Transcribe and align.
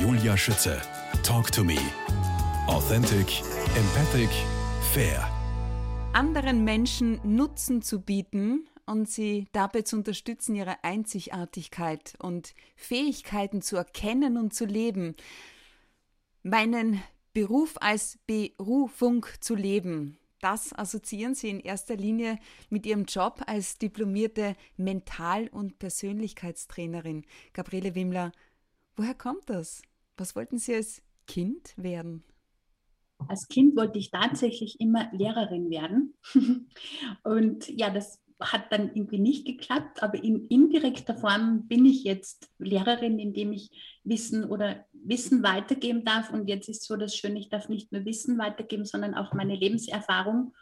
Julia 0.00 0.36
Schütze. 0.36 0.80
Talk 1.24 1.50
to 1.50 1.64
me. 1.64 1.76
Authentic, 2.68 3.42
empathic, 3.76 4.30
fair. 4.92 5.28
Anderen 6.12 6.62
Menschen 6.62 7.20
Nutzen 7.24 7.82
zu 7.82 8.00
bieten 8.00 8.68
und 8.86 9.08
sie 9.08 9.48
dabei 9.50 9.82
zu 9.82 9.96
unterstützen, 9.96 10.54
ihre 10.54 10.84
Einzigartigkeit 10.84 12.14
und 12.20 12.54
Fähigkeiten 12.76 13.60
zu 13.60 13.76
erkennen 13.76 14.36
und 14.36 14.54
zu 14.54 14.66
leben. 14.66 15.16
Meinen 16.44 17.02
Beruf 17.32 17.74
als 17.80 18.20
Berufung 18.26 19.26
zu 19.40 19.56
leben. 19.56 20.16
Das 20.40 20.72
assoziieren 20.72 21.34
Sie 21.34 21.48
in 21.50 21.58
erster 21.58 21.96
Linie 21.96 22.38
mit 22.70 22.86
Ihrem 22.86 23.06
Job 23.06 23.42
als 23.46 23.78
diplomierte 23.78 24.54
Mental- 24.76 25.48
und 25.48 25.80
Persönlichkeitstrainerin. 25.80 27.24
Gabriele 27.52 27.96
Wimmler, 27.96 28.30
woher 28.98 29.14
kommt 29.14 29.48
das? 29.48 29.80
Was 30.16 30.36
wollten 30.36 30.58
Sie 30.58 30.74
als 30.74 31.02
Kind 31.26 31.72
werden? 31.76 32.24
Als 33.28 33.48
Kind 33.48 33.76
wollte 33.76 33.98
ich 33.98 34.10
tatsächlich 34.10 34.80
immer 34.80 35.10
Lehrerin 35.12 35.70
werden. 35.70 36.14
Und 37.22 37.68
ja, 37.68 37.90
das 37.90 38.20
hat 38.40 38.70
dann 38.70 38.94
irgendwie 38.94 39.18
nicht 39.18 39.46
geklappt, 39.46 40.02
aber 40.02 40.22
in 40.22 40.46
indirekter 40.46 41.16
Form 41.16 41.66
bin 41.66 41.84
ich 41.84 42.04
jetzt 42.04 42.48
Lehrerin, 42.58 43.18
indem 43.18 43.52
ich 43.52 43.70
Wissen 44.04 44.44
oder 44.44 44.86
Wissen 44.92 45.42
weitergeben 45.42 46.04
darf. 46.04 46.30
Und 46.30 46.48
jetzt 46.48 46.68
ist 46.68 46.84
so 46.84 46.96
das 46.96 47.16
Schöne, 47.16 47.40
ich 47.40 47.48
darf 47.48 47.68
nicht 47.68 47.90
nur 47.90 48.04
Wissen 48.04 48.38
weitergeben, 48.38 48.84
sondern 48.84 49.14
auch 49.14 49.32
meine 49.32 49.56
Lebenserfahrung. 49.56 50.54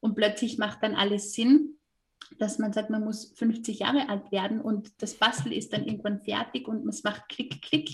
Und 0.00 0.14
plötzlich 0.14 0.58
macht 0.58 0.82
dann 0.82 0.94
alles 0.94 1.32
Sinn, 1.32 1.78
dass 2.38 2.58
man 2.58 2.72
sagt, 2.72 2.90
man 2.90 3.04
muss 3.04 3.32
50 3.36 3.80
Jahre 3.80 4.08
alt 4.08 4.30
werden 4.32 4.60
und 4.60 4.90
das 5.02 5.14
Bastel 5.14 5.52
ist 5.52 5.72
dann 5.72 5.86
irgendwann 5.86 6.20
fertig 6.20 6.68
und 6.68 6.86
es 6.88 7.04
macht 7.04 7.28
Klick, 7.28 7.62
Klick 7.62 7.90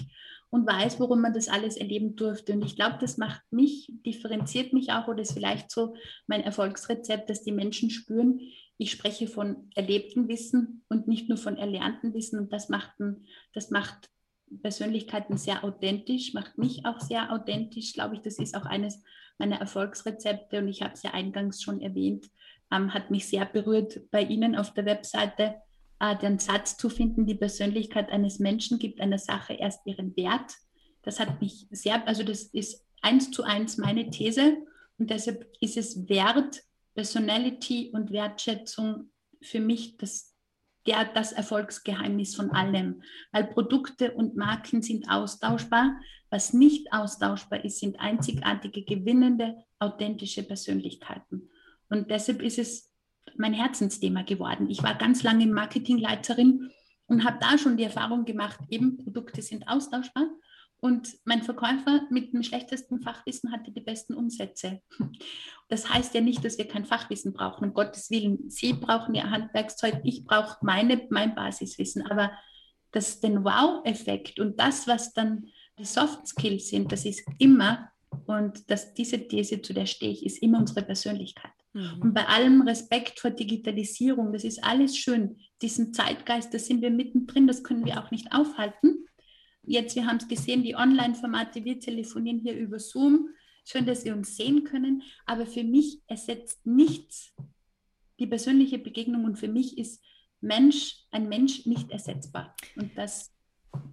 und 0.51 0.66
weiß, 0.66 0.98
worum 0.98 1.20
man 1.20 1.34
das 1.34 1.48
alles 1.48 1.77
erleben 1.77 2.16
durfte. 2.16 2.55
Und 2.55 2.64
ich 2.64 2.77
glaube, 2.77 2.97
das 3.01 3.19
macht 3.19 3.42
mich, 3.51 3.92
differenziert 4.06 4.72
mich 4.72 4.91
auch 4.92 5.08
oder 5.08 5.22
ist 5.22 5.33
vielleicht 5.33 5.70
so 5.70 5.95
mein 6.27 6.42
Erfolgsrezept, 6.42 7.28
dass 7.28 7.42
die 7.42 7.53
Menschen 7.53 7.91
spüren, 7.91 8.41
ich 8.78 8.92
spreche 8.92 9.27
von 9.27 9.70
erlebtem 9.75 10.28
Wissen 10.28 10.84
und 10.89 11.08
nicht 11.08 11.28
nur 11.28 11.36
von 11.36 11.56
erlerntem 11.56 12.14
Wissen. 12.14 12.39
Und 12.39 12.52
das 12.52 12.69
macht, 12.69 12.92
das 13.52 13.70
macht 13.70 14.08
Persönlichkeiten 14.62 15.36
sehr 15.36 15.64
authentisch, 15.64 16.33
macht 16.33 16.56
mich 16.58 16.86
auch 16.86 17.00
sehr 17.00 17.33
authentisch. 17.33 17.92
Glaube 17.92 18.14
ich, 18.14 18.20
das 18.20 18.39
ist 18.39 18.56
auch 18.56 18.64
eines 18.64 19.02
meiner 19.36 19.56
Erfolgsrezepte. 19.56 20.58
Und 20.58 20.69
ich 20.69 20.83
habe 20.83 20.95
es 20.95 21.02
ja 21.02 21.11
eingangs 21.11 21.61
schon 21.61 21.80
erwähnt, 21.80 22.30
ähm, 22.72 22.94
hat 22.94 23.11
mich 23.11 23.28
sehr 23.28 23.47
berührt, 23.47 24.11
bei 24.11 24.22
Ihnen 24.22 24.56
auf 24.56 24.74
der 24.74 24.84
Webseite 24.84 25.56
äh, 26.00 26.16
den 26.16 26.38
Satz 26.38 26.77
zu 26.77 26.88
finden, 26.88 27.27
die 27.27 27.34
Persönlichkeit 27.34 28.11
eines 28.11 28.38
Menschen 28.38 28.78
gibt 28.78 29.00
einer 29.00 29.19
Sache 29.19 29.55
erst 29.55 29.86
ihren 29.86 30.16
Wert. 30.16 30.55
Das 31.02 31.20
hat 31.20 31.41
mich 31.41 31.66
sehr, 31.70 32.06
also 32.06 32.22
das 32.22 32.42
ist 32.44 32.84
eins 33.02 33.30
zu 33.30 33.42
eins 33.42 33.78
meine 33.78 34.11
These. 34.11 34.58
Und 34.98 35.11
deshalb 35.11 35.46
ist 35.61 35.77
es 35.77 36.08
wert, 36.08 36.62
Personality 36.94 37.91
und 37.92 38.11
Wertschätzung 38.11 39.11
für 39.41 39.61
mich 39.61 39.96
das, 39.96 40.34
der, 40.86 41.05
das 41.05 41.33
Erfolgsgeheimnis 41.33 42.34
von 42.34 42.50
allem. 42.50 43.02
Weil 43.30 43.44
Produkte 43.44 44.12
und 44.14 44.36
Marken 44.36 44.83
sind 44.83 45.08
austauschbar. 45.08 45.96
Was 46.30 46.52
nicht 46.52 46.92
austauschbar 46.92 47.64
ist, 47.64 47.78
sind 47.78 48.00
einzigartige, 48.00 48.84
gewinnende, 48.84 49.56
authentische 49.78 50.42
Persönlichkeiten. 50.42 51.48
Und 51.89 52.11
deshalb 52.11 52.42
ist 52.42 52.58
es 52.58 52.92
mein 53.36 53.53
Herzensthema 53.53 54.22
geworden. 54.22 54.69
Ich 54.70 54.83
war 54.83 54.94
ganz 54.94 55.22
lange 55.22 55.47
Marketingleiterin 55.47 56.70
und 57.06 57.25
habe 57.25 57.39
da 57.41 57.56
schon 57.58 57.77
die 57.77 57.84
Erfahrung 57.84 58.25
gemacht, 58.25 58.58
eben 58.69 58.98
Produkte 58.98 59.42
sind 59.42 59.69
austauschbar 59.69 60.28
und 60.80 61.17
mein 61.25 61.42
Verkäufer 61.42 62.03
mit 62.11 62.33
dem 62.33 62.42
schlechtesten 62.42 63.00
Fachwissen 63.00 63.50
hatte 63.50 63.72
die 63.72 63.80
besten 63.80 64.14
Umsätze. 64.14 64.80
Das 65.69 65.92
heißt 65.92 66.14
ja 66.14 66.20
nicht, 66.20 66.45
dass 66.45 66.56
wir 66.56 66.69
kein 66.69 66.86
Fachwissen 66.86 67.33
brauchen, 67.33 67.64
um 67.64 67.74
Gottes 67.74 68.11
Willen. 68.11 68.48
Sie 68.48 68.73
brauchen 68.73 69.14
ihr 69.14 69.29
Handwerkszeug, 69.29 70.01
ich 70.05 70.24
brauche 70.24 70.57
meine, 70.63 71.07
mein 71.11 71.34
Basiswissen. 71.34 72.07
Aber 72.07 72.30
das, 72.92 73.20
den 73.20 73.45
Wow-Effekt 73.45 74.40
und 74.40 74.58
das, 74.58 74.86
was 74.86 75.13
dann 75.13 75.48
die 75.79 75.84
Soft 75.84 76.27
Skills 76.27 76.68
sind, 76.68 76.90
das 76.90 77.05
ist 77.05 77.23
immer, 77.39 77.90
und 78.27 78.70
das, 78.70 78.95
diese 78.95 79.29
These, 79.29 79.61
zu 79.61 79.74
der 79.74 79.86
stehe 79.86 80.13
ich, 80.13 80.24
ist 80.24 80.42
immer 80.42 80.58
unsere 80.58 80.83
Persönlichkeit. 80.83 81.52
Mhm. 81.73 82.01
Und 82.01 82.14
bei 82.14 82.27
allem 82.27 82.62
Respekt 82.62 83.20
vor 83.20 83.30
Digitalisierung, 83.30 84.33
das 84.33 84.45
ist 84.45 84.62
alles 84.64 84.96
schön. 84.96 85.36
Diesen 85.62 85.92
Zeitgeist, 85.92 86.52
da 86.55 86.58
sind 86.58 86.83
wir 86.83 86.90
mittendrin, 86.90 87.46
das 87.46 87.62
können 87.62 87.84
wir 87.84 88.02
auch 88.02 88.11
nicht 88.11 88.33
aufhalten. 88.33 89.06
Jetzt, 89.62 89.96
wir 89.96 90.07
haben 90.07 90.17
es 90.17 90.28
gesehen, 90.28 90.62
die 90.62 90.77
Online-Formate, 90.77 91.64
wir 91.64 91.78
telefonieren 91.78 92.39
hier 92.39 92.57
über 92.57 92.78
Zoom. 92.78 93.28
Schön, 93.64 93.84
dass 93.84 94.02
Sie 94.02 94.11
uns 94.11 94.34
sehen 94.36 94.64
können. 94.64 95.02
Aber 95.27 95.46
für 95.46 95.64
mich 95.64 96.01
ersetzt 96.07 96.64
nichts 96.64 97.34
die 98.18 98.27
persönliche 98.27 98.78
Begegnung 98.78 99.24
und 99.24 99.36
für 99.36 99.48
mich 99.48 99.78
ist 99.78 100.02
Mensch, 100.40 101.05
ein 101.11 101.28
Mensch 101.28 101.67
nicht 101.67 101.90
ersetzbar. 101.90 102.55
Und 102.77 102.96
das 102.96 103.33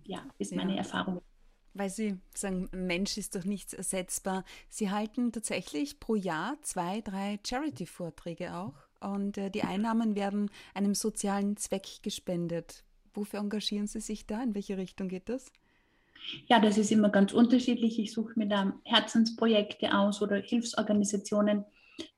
ja, 0.06 0.26
ist 0.38 0.52
ja. 0.52 0.58
meine 0.58 0.78
Erfahrung. 0.78 1.22
Weil 1.76 1.90
Sie 1.90 2.18
sagen, 2.34 2.70
Mensch 2.72 3.18
ist 3.18 3.36
doch 3.36 3.44
nichts 3.44 3.74
ersetzbar. 3.74 4.46
Sie 4.70 4.92
halten 4.92 5.34
tatsächlich 5.34 6.00
pro 6.00 6.16
Jahr 6.16 6.56
zwei, 6.62 7.02
drei 7.02 7.38
Charity-Vorträge 7.46 8.56
auch. 8.56 8.74
Und 9.02 9.38
äh, 9.38 9.52
die 9.52 9.64
Einnahmen 9.64 10.16
werden 10.16 10.50
einem 10.74 10.96
sozialen 10.96 11.58
Zweck 11.58 12.02
gespendet. 12.02 12.86
Wofür 13.14 13.42
engagieren 13.42 13.88
Sie 13.88 14.00
sich 14.00 14.26
da? 14.26 14.42
In 14.42 14.56
welche 14.56 14.78
Richtung 14.78 15.10
geht 15.10 15.28
das? 15.28 15.52
Ja, 16.48 16.62
das 16.62 16.78
ist 16.78 16.94
immer 16.94 17.10
ganz 17.10 17.34
unterschiedlich. 17.34 18.00
Ich 18.00 18.14
suche 18.14 18.40
mir 18.40 18.48
da 18.48 18.74
Herzensprojekte 18.86 19.98
aus 19.98 20.22
oder 20.22 20.38
Hilfsorganisationen. 20.38 21.66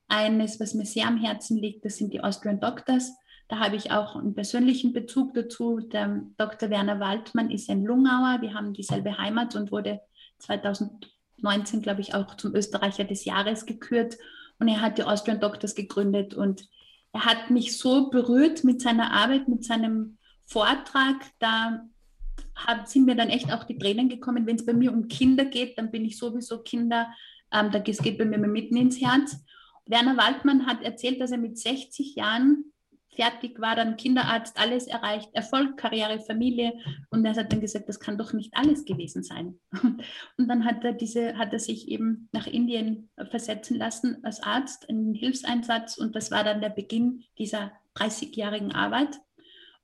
Eines, 0.06 0.60
was 0.60 0.74
mir 0.74 0.86
sehr 0.86 1.08
am 1.08 1.18
Herzen 1.18 1.58
liegt, 1.58 1.84
das 1.84 1.96
sind 1.96 2.12
die 2.12 2.22
Austrian 2.22 2.60
Doctors. 2.60 3.12
Da 3.48 3.58
habe 3.60 3.76
ich 3.76 3.90
auch 3.90 4.14
einen 4.14 4.34
persönlichen 4.34 4.92
Bezug 4.92 5.32
dazu. 5.34 5.80
Der 5.80 6.22
Dr. 6.36 6.68
Werner 6.68 7.00
Waldmann 7.00 7.50
ist 7.50 7.70
ein 7.70 7.82
Lungauer. 7.82 8.42
Wir 8.42 8.52
haben 8.52 8.74
dieselbe 8.74 9.16
Heimat 9.16 9.56
und 9.56 9.72
wurde 9.72 10.00
2019, 10.38 11.80
glaube 11.80 12.02
ich, 12.02 12.14
auch 12.14 12.36
zum 12.36 12.54
Österreicher 12.54 13.04
des 13.04 13.24
Jahres 13.24 13.64
gekürt. 13.64 14.18
Und 14.58 14.68
er 14.68 14.82
hat 14.82 14.98
die 14.98 15.04
Austrian 15.04 15.40
Doctors 15.40 15.74
gegründet 15.74 16.34
und 16.34 16.68
er 17.12 17.24
hat 17.24 17.48
mich 17.48 17.78
so 17.78 18.10
berührt 18.10 18.64
mit 18.64 18.82
seiner 18.82 19.12
Arbeit, 19.12 19.48
mit 19.48 19.64
seinem 19.64 20.18
Vortrag. 20.44 21.16
Da 21.38 21.86
hat, 22.54 22.88
sind 22.90 23.06
mir 23.06 23.16
dann 23.16 23.30
echt 23.30 23.52
auch 23.52 23.64
die 23.64 23.78
Tränen 23.78 24.10
gekommen. 24.10 24.46
Wenn 24.46 24.56
es 24.56 24.66
bei 24.66 24.74
mir 24.74 24.92
um 24.92 25.08
Kinder 25.08 25.46
geht, 25.46 25.78
dann 25.78 25.90
bin 25.90 26.04
ich 26.04 26.18
sowieso 26.18 26.58
Kinder, 26.58 27.08
ähm, 27.50 27.70
da 27.70 27.78
geht 27.78 28.18
bei 28.18 28.26
mir 28.26 28.38
mitten 28.38 28.76
ins 28.76 29.00
Herz. 29.00 29.42
Werner 29.86 30.18
Waldmann 30.18 30.66
hat 30.66 30.82
erzählt, 30.82 31.18
dass 31.18 31.30
er 31.30 31.38
mit 31.38 31.58
60 31.58 32.14
Jahren 32.14 32.72
fertig 33.18 33.60
war, 33.60 33.74
dann 33.74 33.96
Kinderarzt, 33.96 34.58
alles 34.58 34.86
erreicht, 34.86 35.30
Erfolg, 35.32 35.76
Karriere, 35.76 36.20
Familie. 36.20 36.72
Und 37.10 37.24
er 37.24 37.34
hat 37.34 37.52
dann 37.52 37.60
gesagt, 37.60 37.88
das 37.88 37.98
kann 37.98 38.16
doch 38.16 38.32
nicht 38.32 38.56
alles 38.56 38.84
gewesen 38.84 39.22
sein. 39.22 39.58
Und 40.36 40.48
dann 40.48 40.64
hat 40.64 40.84
er, 40.84 40.92
diese, 40.92 41.36
hat 41.36 41.52
er 41.52 41.58
sich 41.58 41.88
eben 41.88 42.28
nach 42.32 42.46
Indien 42.46 43.10
versetzen 43.30 43.76
lassen 43.76 44.18
als 44.22 44.42
Arzt, 44.42 44.88
einen 44.88 45.14
Hilfseinsatz. 45.14 45.98
Und 45.98 46.14
das 46.14 46.30
war 46.30 46.44
dann 46.44 46.60
der 46.60 46.70
Beginn 46.70 47.24
dieser 47.38 47.72
30-jährigen 47.96 48.72
Arbeit. 48.72 49.18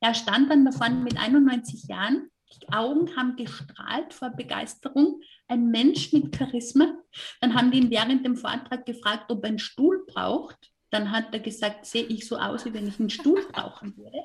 Er 0.01 0.15
stand 0.15 0.51
dann 0.51 0.65
davon 0.65 1.03
mit 1.03 1.19
91 1.19 1.85
Jahren 1.89 2.31
die 2.63 2.73
Augen 2.73 3.17
haben 3.17 3.37
gestrahlt 3.37 4.15
vor 4.15 4.31
Begeisterung. 4.31 5.21
Ein 5.49 5.71
Mensch 5.71 6.13
mit 6.13 6.37
Charisma. 6.37 6.95
Dann 7.41 7.55
haben 7.55 7.71
die 7.71 7.79
ihn 7.79 7.91
während 7.91 8.25
dem 8.25 8.37
Vortrag 8.37 8.87
gefragt, 8.87 9.31
ob 9.31 9.43
er 9.43 9.49
einen 9.49 9.59
Stuhl 9.59 10.05
braucht. 10.07 10.71
Dann 10.95 11.11
hat 11.11 11.35
er 11.35 11.41
gesagt, 11.41 11.87
sehe 11.87 12.05
ich 12.05 12.25
so 12.29 12.37
aus, 12.37 12.65
wie 12.65 12.73
wenn 12.73 12.87
ich 12.87 13.01
einen 13.01 13.11
Stuhl 13.11 13.45
brauchen 13.51 13.97
würde. 13.97 14.23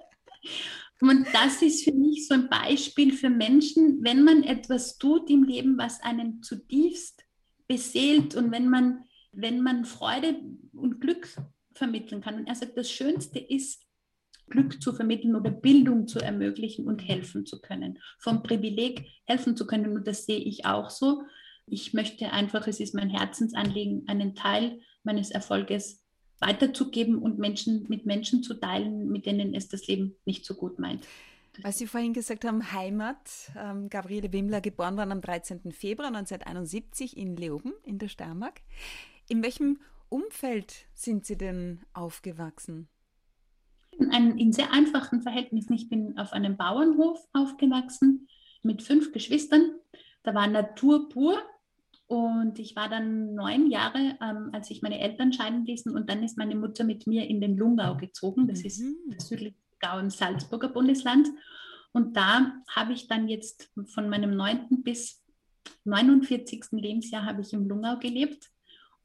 Und 1.02 1.26
das 1.34 1.64
ist 1.64 1.84
für 1.84 1.94
mich 1.94 2.28
so 2.28 2.36
ein 2.36 2.48
Beispiel 2.48 3.12
für 3.12 3.32
Menschen, 3.32 4.04
wenn 4.04 4.24
man 4.24 4.44
etwas 4.44 5.00
tut 5.00 5.32
im 5.32 5.44
Leben, 5.44 5.80
was 5.80 6.00
einen 6.04 6.44
zutiefst 6.44 7.24
beseelt 7.68 8.36
und 8.36 8.52
wenn 8.52 8.70
man, 8.70 9.06
wenn 9.32 9.64
man 9.64 9.84
Freude 9.84 10.40
und 10.74 11.02
Glück 11.02 11.28
vermitteln 11.74 12.22
kann. 12.22 12.36
Und 12.36 12.46
er 12.46 12.54
sagt, 12.54 12.78
das 12.78 12.92
Schönste 12.92 13.40
ist, 13.40 13.82
Glück 14.52 14.80
zu 14.80 14.94
vermitteln 14.94 15.36
oder 15.36 15.50
Bildung 15.50 16.08
zu 16.08 16.20
ermöglichen 16.20 16.86
und 16.86 17.00
helfen 17.00 17.48
zu 17.48 17.62
können. 17.62 17.98
Vom 18.20 18.44
Privileg 18.44 19.08
helfen 19.26 19.58
zu 19.58 19.66
können. 19.66 19.96
Und 19.96 20.06
das 20.06 20.28
sehe 20.28 20.40
ich 20.40 20.68
auch 20.68 20.92
so. 20.92 21.24
Ich 21.66 21.94
möchte 21.94 22.32
einfach, 22.32 22.68
es 22.68 22.80
ist 22.80 22.94
mein 22.94 23.10
Herzensanliegen, 23.10 24.08
einen 24.08 24.36
Teil 24.36 24.82
meines 25.04 25.32
Erfolges 25.32 26.04
weiterzugeben 26.40 27.18
und 27.18 27.40
Menschen 27.40 27.86
mit 27.90 28.06
Menschen 28.06 28.44
zu 28.44 28.54
teilen, 28.54 29.10
mit 29.10 29.26
denen 29.26 29.54
es 29.54 29.68
das 29.68 29.88
Leben 29.88 30.16
nicht 30.26 30.46
so 30.46 30.54
gut 30.54 30.80
meint. 30.80 31.06
Weil 31.62 31.74
Sie 31.74 31.88
vorhin 31.88 32.14
gesagt 32.14 32.46
haben, 32.46 32.72
Heimat. 32.72 33.52
Ähm, 33.58 33.90
Gabriele 33.90 34.32
Wimmler, 34.32 34.62
geboren 34.62 34.96
worden 34.96 35.12
am 35.12 35.22
13. 35.22 35.72
Februar 35.72 36.08
1971 36.08 37.18
in 37.18 37.36
Leoben 37.36 37.74
in 37.84 37.98
der 37.98 38.08
Steiermark. 38.08 38.62
In 39.28 39.44
welchem 39.44 39.80
Umfeld 40.08 40.88
sind 40.94 41.26
Sie 41.26 41.38
denn 41.38 41.82
aufgewachsen? 41.94 42.88
in, 44.00 44.12
einem, 44.12 44.38
in 44.38 44.54
sehr 44.54 44.72
einfachen 44.72 45.22
Verhältnissen. 45.22 45.74
Ich 45.74 45.90
bin 45.90 46.18
auf 46.18 46.34
einem 46.34 46.58
Bauernhof 46.58 47.20
aufgewachsen 47.34 48.28
mit 48.64 48.82
fünf 48.82 49.12
Geschwistern 49.12 49.72
Da 50.24 50.34
war 50.34 50.48
Natur 50.48 51.10
pur. 51.10 51.38
Und 52.10 52.58
ich 52.58 52.76
war 52.76 52.90
dann 52.90 53.36
neun 53.36 53.70
Jahre, 53.70 54.18
ähm, 54.20 54.50
als 54.52 54.72
ich 54.72 54.82
meine 54.82 55.00
Eltern 55.00 55.32
scheiden 55.32 55.64
ließen. 55.64 55.96
Und 55.96 56.10
dann 56.10 56.24
ist 56.24 56.40
meine 56.40 56.56
Mutter 56.56 56.84
mit 56.84 57.06
mir 57.06 57.28
in 57.28 57.40
den 57.40 57.56
Lungau 57.56 57.98
gezogen. 57.98 58.48
Das 58.48 58.62
mhm. 58.62 58.66
ist 58.66 58.84
das 59.12 59.28
südliche 59.28 59.56
Gau 59.80 60.00
im 60.00 60.10
Salzburger 60.10 60.70
Bundesland. 60.70 61.28
Und 61.92 62.18
da 62.18 62.64
habe 62.76 62.94
ich 62.94 63.08
dann 63.08 63.28
jetzt 63.28 63.72
von 63.94 64.10
meinem 64.10 64.36
neunten 64.36 64.82
bis 64.82 65.24
49. 65.84 66.66
Lebensjahr 66.72 67.26
habe 67.26 67.42
ich 67.42 67.54
im 67.54 67.68
Lungau 67.68 68.00
gelebt. 68.00 68.50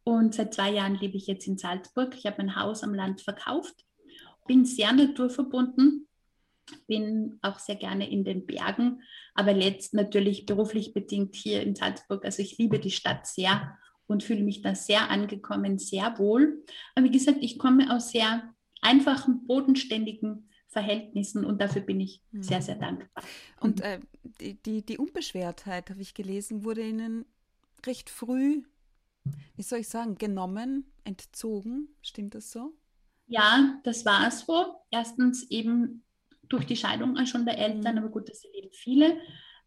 Und 0.03 0.35
seit 0.35 0.55
zwei 0.55 0.73
Jahren 0.73 0.95
lebe 0.95 1.19
ich 1.19 1.27
jetzt 1.27 1.47
in 1.47 1.59
Salzburg. 1.59 2.17
Ich 2.17 2.25
habe 2.25 2.39
mein 2.39 2.57
Haus 2.57 2.83
am 2.83 2.95
Land 2.95 3.21
verkauft, 3.21 3.85
bin 4.47 4.65
sehr 4.65 4.95
naturverbunden, 4.95 6.09
bin 6.87 7.39
auch 7.43 7.59
sehr 7.59 7.77
gerne 7.77 8.11
in 8.11 8.25
den 8.25 8.47
Bergen, 8.47 9.03
aber 9.35 9.53
letzt 9.53 9.95
natürlich 9.95 10.47
beruflich 10.47 10.93
bedingt 10.93 11.35
hier 11.35 11.63
in 11.63 11.75
Salzburg. 11.75 12.25
Also 12.25 12.43
ich 12.43 12.59
liebe 12.59 12.79
die 12.79 12.91
Stadt 12.91 13.27
sehr 13.27 13.77
und 14.07 14.23
fühle 14.23 14.43
mich 14.43 14.63
da 14.63 14.75
sehr 14.75 15.11
angekommen, 15.11 15.79
sehr 15.79 16.19
wohl. 16.19 16.65
Aber 16.95 17.07
wie 17.07 17.11
gesagt, 17.11 17.39
ich 17.41 17.59
komme 17.59 17.95
aus 17.95 18.11
sehr 18.11 18.55
einfachen, 18.81 19.47
bodenständigen 19.47 20.49
Verhältnissen 20.69 21.45
und 21.45 21.61
dafür 21.61 21.83
bin 21.83 22.01
ich 22.01 22.21
sehr, 22.33 22.61
sehr 22.61 22.77
mhm. 22.77 22.81
dankbar. 22.81 23.25
Und 23.61 23.81
äh, 23.81 24.01
die, 24.41 24.61
die, 24.61 24.85
die 24.85 24.99
Unbeschwertheit, 24.99 25.89
habe 25.91 26.03
ich 26.03 26.15
gelesen, 26.15 26.65
wurde 26.65 26.87
Ihnen 26.87 27.25
recht 27.87 28.11
früh, 28.11 28.63
wie 29.57 29.63
soll 29.63 29.81
ich 29.81 29.89
sagen, 29.89 30.17
genommen, 30.17 30.93
entzogen. 31.05 31.89
Stimmt 32.03 32.35
das 32.35 32.51
so? 32.51 32.73
Ja, 33.27 33.81
das 33.85 34.05
war 34.05 34.31
so. 34.31 34.75
Erstens 34.91 35.51
eben 35.51 36.04
durch 36.49 36.67
die 36.67 36.77
Scheidung 36.77 37.25
schon 37.27 37.47
der 37.47 37.59
Eltern, 37.59 37.95
mhm. 37.95 37.99
aber 37.99 38.09
gut, 38.09 38.29
das 38.29 38.43
leben 38.53 38.71
viele. 38.73 39.19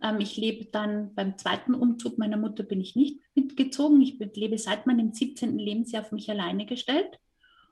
Ähm, 0.02 0.20
ich 0.20 0.38
lebe 0.38 0.66
dann 0.72 1.14
beim 1.16 1.38
zweiten 1.38 1.74
Umzug 1.74 2.18
meiner 2.18 2.38
Mutter 2.38 2.64
bin 2.64 2.82
ich 2.82 2.96
nicht 2.96 3.22
mitgezogen. 3.36 4.02
Ich 4.02 4.20
lebe 4.20 4.58
seit 4.58 4.86
meinem 4.86 5.14
17. 5.14 5.58
Lebensjahr 5.58 6.04
auf 6.04 6.12
mich 6.12 6.30
alleine 6.30 6.66
gestellt. 6.66 7.20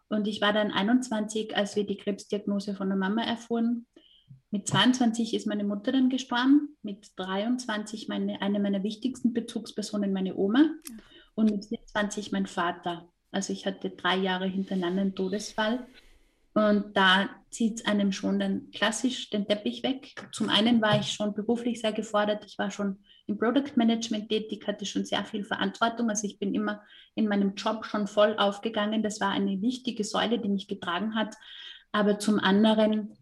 Und 0.08 0.28
ich 0.28 0.42
war 0.42 0.54
dann 0.54 0.72
21, 0.72 1.56
als 1.56 1.76
wir 1.76 1.86
die 1.86 1.98
Krebsdiagnose 1.98 2.76
von 2.76 2.90
der 2.90 2.98
Mama 2.98 3.24
erfuhren. 3.24 3.88
Mit 4.52 4.68
22 4.68 5.34
ist 5.34 5.48
meine 5.48 5.64
Mutter 5.64 5.92
dann 5.92 6.10
gestorben, 6.10 6.78
mit 6.82 7.12
23 7.18 8.08
meine, 8.08 8.42
eine 8.42 8.60
meiner 8.60 8.84
wichtigsten 8.84 9.34
Bezugspersonen, 9.34 10.14
meine 10.14 10.36
Oma, 10.36 10.70
und 11.34 11.52
mit 11.52 11.66
24 11.66 12.32
mein 12.32 12.46
Vater. 12.46 13.10
Also 13.32 13.52
ich 13.52 13.66
hatte 13.66 13.90
drei 13.90 14.16
Jahre 14.16 14.46
hintereinander 14.46 15.02
einen 15.02 15.16
Todesfall. 15.16 15.88
Und 16.56 16.96
da 16.96 17.30
zieht 17.50 17.80
es 17.80 17.86
einem 17.86 18.14
schon 18.14 18.40
dann 18.40 18.72
klassisch 18.72 19.30
den 19.30 19.46
Teppich 19.46 19.84
weg. 19.84 20.16
Zum 20.32 20.48
einen 20.48 20.82
war 20.82 20.98
ich 20.98 21.12
schon 21.12 21.34
beruflich 21.34 21.82
sehr 21.82 21.92
gefordert. 21.92 22.46
Ich 22.48 22.58
war 22.58 22.72
schon 22.72 23.00
im 23.28 23.38
Product 23.38 23.76
Management 23.76 24.30
tätig, 24.30 24.66
hatte 24.66 24.86
schon 24.86 25.04
sehr 25.04 25.26
viel 25.26 25.44
Verantwortung. 25.44 26.10
Also 26.10 26.26
ich 26.28 26.40
bin 26.40 26.56
immer 26.56 26.82
in 27.14 27.28
meinem 27.28 27.56
Job 27.56 27.86
schon 27.86 28.08
voll 28.08 28.38
aufgegangen. 28.38 29.04
Das 29.04 29.20
war 29.20 29.32
eine 29.32 29.62
wichtige 29.62 30.06
Säule, 30.06 30.40
die 30.40 30.48
mich 30.48 30.70
getragen 30.70 31.14
hat. 31.14 31.36
Aber 31.92 32.20
zum 32.20 32.40
anderen 32.40 33.18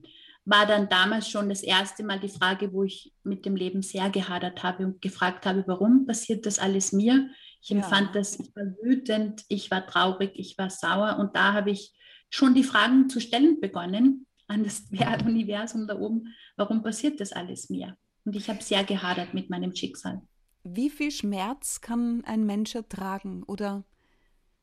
war 0.46 0.68
dann 0.68 0.88
damals 0.88 1.28
schon 1.28 1.50
das 1.50 1.64
erste 1.64 2.04
Mal 2.04 2.20
die 2.20 2.30
Frage, 2.30 2.72
wo 2.72 2.84
ich 2.84 3.14
mit 3.24 3.48
dem 3.48 3.56
Leben 3.56 3.82
sehr 3.82 4.12
gehadert 4.12 4.62
habe 4.62 4.86
und 4.86 5.02
gefragt 5.02 5.48
habe, 5.48 5.64
warum 5.66 6.06
passiert 6.06 6.46
das 6.46 6.60
alles 6.60 6.92
mir? 6.92 7.30
Ich 7.64 7.72
empfand 7.72 8.08
ja. 8.08 8.20
das, 8.20 8.40
ich 8.40 8.56
war 8.56 8.66
wütend, 8.84 9.44
ich 9.48 9.72
war 9.72 9.88
traurig, 9.88 10.34
ich 10.36 10.56
war 10.60 10.70
sauer 10.70 11.18
und 11.20 11.36
da 11.36 11.54
habe 11.54 11.72
ich 11.72 11.94
schon 12.34 12.56
die 12.56 12.64
Fragen 12.64 13.10
zu 13.10 13.22
stellen 13.22 13.62
begonnen 13.62 14.26
an 14.48 14.64
das 14.64 14.86
Universum 15.26 15.88
da 15.88 16.00
oben, 16.00 16.34
warum 16.56 16.82
passiert 16.82 17.20
das 17.20 17.32
alles 17.32 17.70
mir? 17.70 17.96
Und 18.26 18.36
ich 18.36 18.50
habe 18.50 18.64
sehr 18.64 18.84
gehadert 18.84 19.36
mit 19.36 19.52
meinem 19.52 19.76
Schicksal. 19.76 20.22
Wie 20.64 20.90
viel 20.90 21.12
Schmerz 21.12 21.82
kann 21.82 22.24
ein 22.26 22.46
Mensch 22.46 22.74
ertragen 22.74 23.44
oder 23.44 23.84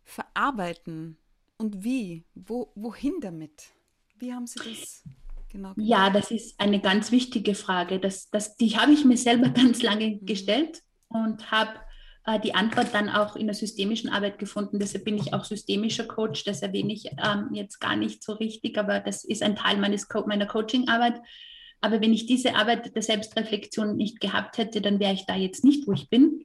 verarbeiten? 0.02 1.16
Und 1.58 1.84
wie? 1.84 2.24
Wo, 2.34 2.72
wohin 2.74 3.20
damit? 3.20 3.68
Wie 4.16 4.32
haben 4.32 4.46
Sie 4.46 4.58
das 4.58 5.04
genau 5.48 5.74
gemacht? 5.74 5.88
Ja, 5.88 6.10
das 6.10 6.32
ist 6.32 6.58
eine 6.58 6.80
ganz 6.80 7.12
wichtige 7.12 7.54
Frage. 7.54 8.00
Das, 8.00 8.30
das, 8.30 8.56
die 8.56 8.76
habe 8.78 8.92
ich 8.92 9.04
mir 9.04 9.16
selber 9.16 9.48
ganz 9.50 9.80
lange 9.82 10.08
mhm. 10.08 10.26
gestellt 10.26 10.82
und 11.08 11.50
habe 11.52 11.78
die 12.38 12.54
Antwort 12.54 12.88
dann 12.92 13.08
auch 13.08 13.36
in 13.36 13.46
der 13.46 13.54
systemischen 13.54 14.10
Arbeit 14.10 14.38
gefunden. 14.38 14.78
Deshalb 14.78 15.04
bin 15.04 15.16
ich 15.16 15.32
auch 15.34 15.44
systemischer 15.44 16.04
Coach. 16.04 16.44
Das 16.44 16.62
erwähne 16.62 16.92
ich 16.92 17.06
ähm, 17.06 17.50
jetzt 17.52 17.80
gar 17.80 17.96
nicht 17.96 18.22
so 18.22 18.32
richtig, 18.32 18.78
aber 18.78 19.00
das 19.00 19.24
ist 19.24 19.42
ein 19.42 19.56
Teil 19.56 19.78
meines 19.78 20.08
Co 20.08 20.26
meiner 20.26 20.46
Coaching-Arbeit 20.46 21.20
aber 21.80 22.00
wenn 22.00 22.12
ich 22.12 22.26
diese 22.26 22.54
Arbeit 22.54 22.94
der 22.94 23.02
Selbstreflexion 23.02 23.96
nicht 23.96 24.20
gehabt 24.20 24.58
hätte, 24.58 24.80
dann 24.80 25.00
wäre 25.00 25.14
ich 25.14 25.26
da 25.26 25.34
jetzt 25.34 25.64
nicht, 25.64 25.86
wo 25.86 25.92
ich 25.92 26.10
bin. 26.10 26.44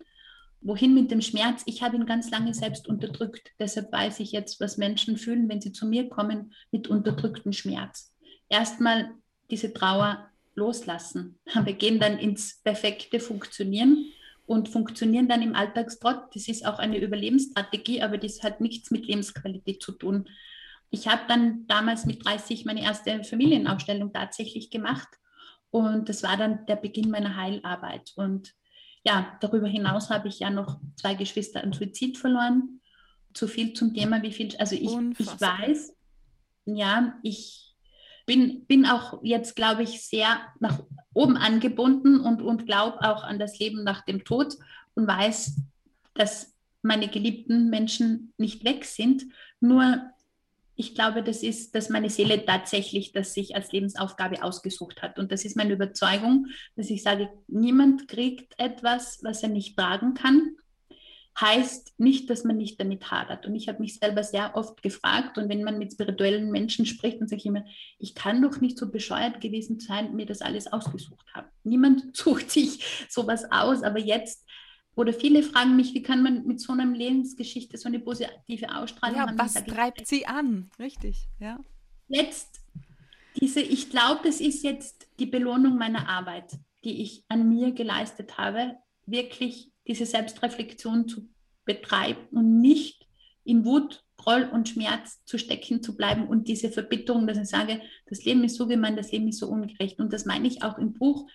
Wohin 0.61 0.93
mit 0.93 1.11
dem 1.11 1.21
Schmerz? 1.21 1.61
Ich 1.65 1.83
habe 1.83 1.95
ihn 1.95 2.05
ganz 2.05 2.31
lange 2.31 2.53
selbst 2.53 2.87
unterdrückt. 2.87 3.51
Deshalb 3.59 3.91
weiß 3.91 4.19
ich 4.21 4.31
jetzt, 4.31 4.59
was 4.59 4.77
Menschen 4.77 5.17
fühlen, 5.17 5.47
wenn 5.49 5.61
sie 5.61 5.73
zu 5.73 5.85
mir 5.85 6.09
kommen 6.09 6.53
mit 6.71 6.87
unterdrücktem 6.87 7.53
Schmerz. 7.53 8.15
Erstmal 8.49 9.11
diese 9.51 9.73
Trauer 9.73 10.27
loslassen. 10.55 11.37
Wir 11.65 11.73
gehen 11.73 11.99
dann 11.99 12.17
ins 12.17 12.61
perfekte 12.63 13.19
Funktionieren 13.19 14.11
und 14.45 14.69
funktionieren 14.69 15.27
dann 15.27 15.41
im 15.41 15.55
Alltagstrott. 15.55 16.35
Das 16.35 16.47
ist 16.47 16.65
auch 16.65 16.79
eine 16.79 16.99
Überlebensstrategie, 16.99 18.01
aber 18.01 18.17
das 18.17 18.43
hat 18.43 18.61
nichts 18.61 18.91
mit 18.91 19.07
Lebensqualität 19.07 19.81
zu 19.81 19.91
tun. 19.91 20.29
Ich 20.91 21.07
habe 21.07 21.23
dann 21.27 21.65
damals 21.67 22.05
mit 22.05 22.25
30 22.25 22.65
meine 22.65 22.83
erste 22.83 23.23
Familienaufstellung 23.23 24.13
tatsächlich 24.13 24.69
gemacht 24.69 25.07
und 25.71 26.07
das 26.07 26.23
war 26.23 26.37
dann 26.37 26.65
der 26.67 26.77
Beginn 26.77 27.09
meiner 27.09 27.35
Heilarbeit. 27.35 28.13
Und 28.15 28.53
ja, 29.03 29.37
darüber 29.41 29.67
hinaus 29.67 30.09
habe 30.09 30.29
ich 30.29 30.39
ja 30.39 30.49
noch 30.49 30.79
zwei 30.95 31.15
Geschwister 31.15 31.61
an 31.61 31.73
Suizid 31.73 32.17
verloren. 32.17 32.79
Zu 33.33 33.47
viel 33.49 33.73
zum 33.73 33.93
Thema, 33.93 34.21
wie 34.21 34.31
viel, 34.31 34.55
also 34.57 34.75
ich, 34.75 34.95
ich 35.19 35.41
weiß, 35.41 35.93
ja, 36.63 37.19
ich 37.23 37.74
bin, 38.25 38.65
bin 38.65 38.85
auch 38.85 39.19
jetzt, 39.23 39.55
glaube 39.55 39.83
ich, 39.83 40.01
sehr 40.01 40.39
nach 40.59 40.81
oben 41.13 41.37
angebunden 41.37 42.19
und, 42.19 42.41
und 42.41 42.65
glaube 42.65 42.99
auch 43.01 43.23
an 43.23 43.39
das 43.39 43.59
Leben 43.59 43.83
nach 43.83 44.03
dem 44.05 44.23
Tod 44.23 44.55
und 44.95 45.07
weiß, 45.07 45.57
dass 46.13 46.53
meine 46.81 47.07
geliebten 47.07 47.69
Menschen 47.69 48.33
nicht 48.37 48.63
weg 48.63 48.85
sind. 48.85 49.25
Nur 49.59 50.01
ich 50.75 50.93
glaube, 50.93 51.23
das 51.23 51.41
ist, 51.41 51.73
dass 51.73 51.89
meine 51.89 52.09
Seele 52.09 52.45
tatsächlich 52.45 53.13
das 53.13 53.33
sich 53.33 53.55
als 53.55 53.71
Lebensaufgabe 53.71 54.43
ausgesucht 54.43 55.01
hat. 55.01 55.17
Und 55.17 55.31
das 55.31 55.45
ist 55.45 55.55
meine 55.55 55.73
Überzeugung, 55.73 56.47
dass 56.75 56.89
ich 56.89 57.01
sage, 57.01 57.29
niemand 57.47 58.07
kriegt 58.07 58.53
etwas, 58.59 59.19
was 59.23 59.41
er 59.41 59.49
nicht 59.49 59.77
tragen 59.77 60.15
kann. 60.15 60.57
Heißt 61.39 61.99
nicht, 61.99 62.29
dass 62.29 62.45
man 62.45 62.57
nicht 62.57 62.79
damit 62.79 63.11
hadert. 63.11 63.45
Und 63.45 63.55
ich 63.55 63.67
habe 63.67 63.81
mich 63.81 63.95
selber 63.95 64.23
sehr 64.23 64.55
oft 64.55 64.81
gefragt, 64.81 65.37
und 65.37 65.49
wenn 65.49 65.63
man 65.63 65.77
mit 65.77 65.91
spirituellen 65.91 66.49
Menschen 66.49 66.85
spricht, 66.85 67.19
dann 67.19 67.27
sage 67.27 67.41
ich 67.41 67.45
immer, 67.45 67.65
ich 67.99 68.15
kann 68.15 68.41
doch 68.41 68.61
nicht 68.61 68.77
so 68.77 68.89
bescheuert 68.89 69.41
gewesen 69.41 69.79
sein, 69.79 70.15
mir 70.15 70.25
das 70.25 70.41
alles 70.41 70.71
ausgesucht 70.71 71.25
haben. 71.33 71.47
Niemand 71.63 72.15
sucht 72.15 72.51
sich 72.51 73.07
sowas 73.09 73.45
aus, 73.51 73.83
aber 73.83 73.99
jetzt 73.99 74.45
oder 74.95 75.11
viele 75.11 75.43
fragen 75.43 75.75
mich, 75.75 75.93
wie 75.93 76.01
kann 76.01 76.23
man 76.23 76.45
mit 76.45 76.61
so 76.61 76.71
einer 76.71 76.85
Lebensgeschichte 76.85 77.77
so 77.77 77.89
eine 77.89 77.99
positive 77.99 78.73
Ausstrahlung 78.73 79.17
ja, 79.17 79.27
haben? 79.27 79.37
Was 79.37 79.53
treibt 79.53 80.01
ich, 80.01 80.07
sie 80.07 80.25
an? 80.25 80.69
Richtig, 80.79 81.27
ja. 81.39 81.59
Jetzt, 82.07 82.61
diese, 83.39 83.59
ich 83.59 83.89
glaube, 83.89 84.21
das 84.23 84.39
ist 84.39 84.63
jetzt 84.63 85.07
die 85.19 85.25
Belohnung 85.25 85.77
meiner 85.77 86.07
Arbeit, 86.07 86.57
die 86.85 87.01
ich 87.01 87.25
an 87.27 87.49
mir 87.49 87.73
geleistet 87.73 88.37
habe, 88.37 88.77
wirklich 89.05 89.71
diese 89.87 90.05
Selbstreflexion 90.05 91.07
zu 91.07 91.29
betreiben 91.65 92.27
und 92.31 92.61
nicht 92.61 93.07
in 93.43 93.65
Wut, 93.65 94.03
Groll 94.17 94.49
und 94.51 94.69
Schmerz 94.69 95.23
zu 95.25 95.37
stecken 95.37 95.83
zu 95.83 95.95
bleiben 95.95 96.27
und 96.27 96.47
diese 96.47 96.71
Verbitterung, 96.71 97.27
dass 97.27 97.37
ich 97.37 97.47
sage, 97.47 97.81
das 98.07 98.23
Leben 98.25 98.43
ist 98.43 98.55
so 98.55 98.67
gemein, 98.67 98.95
das 98.95 99.11
Leben 99.11 99.27
ist 99.27 99.39
so 99.39 99.47
ungerecht. 99.47 99.99
Und 99.99 100.13
das 100.13 100.25
meine 100.25 100.47
ich 100.47 100.63
auch 100.63 100.79
im 100.79 100.93
Buch. 100.93 101.29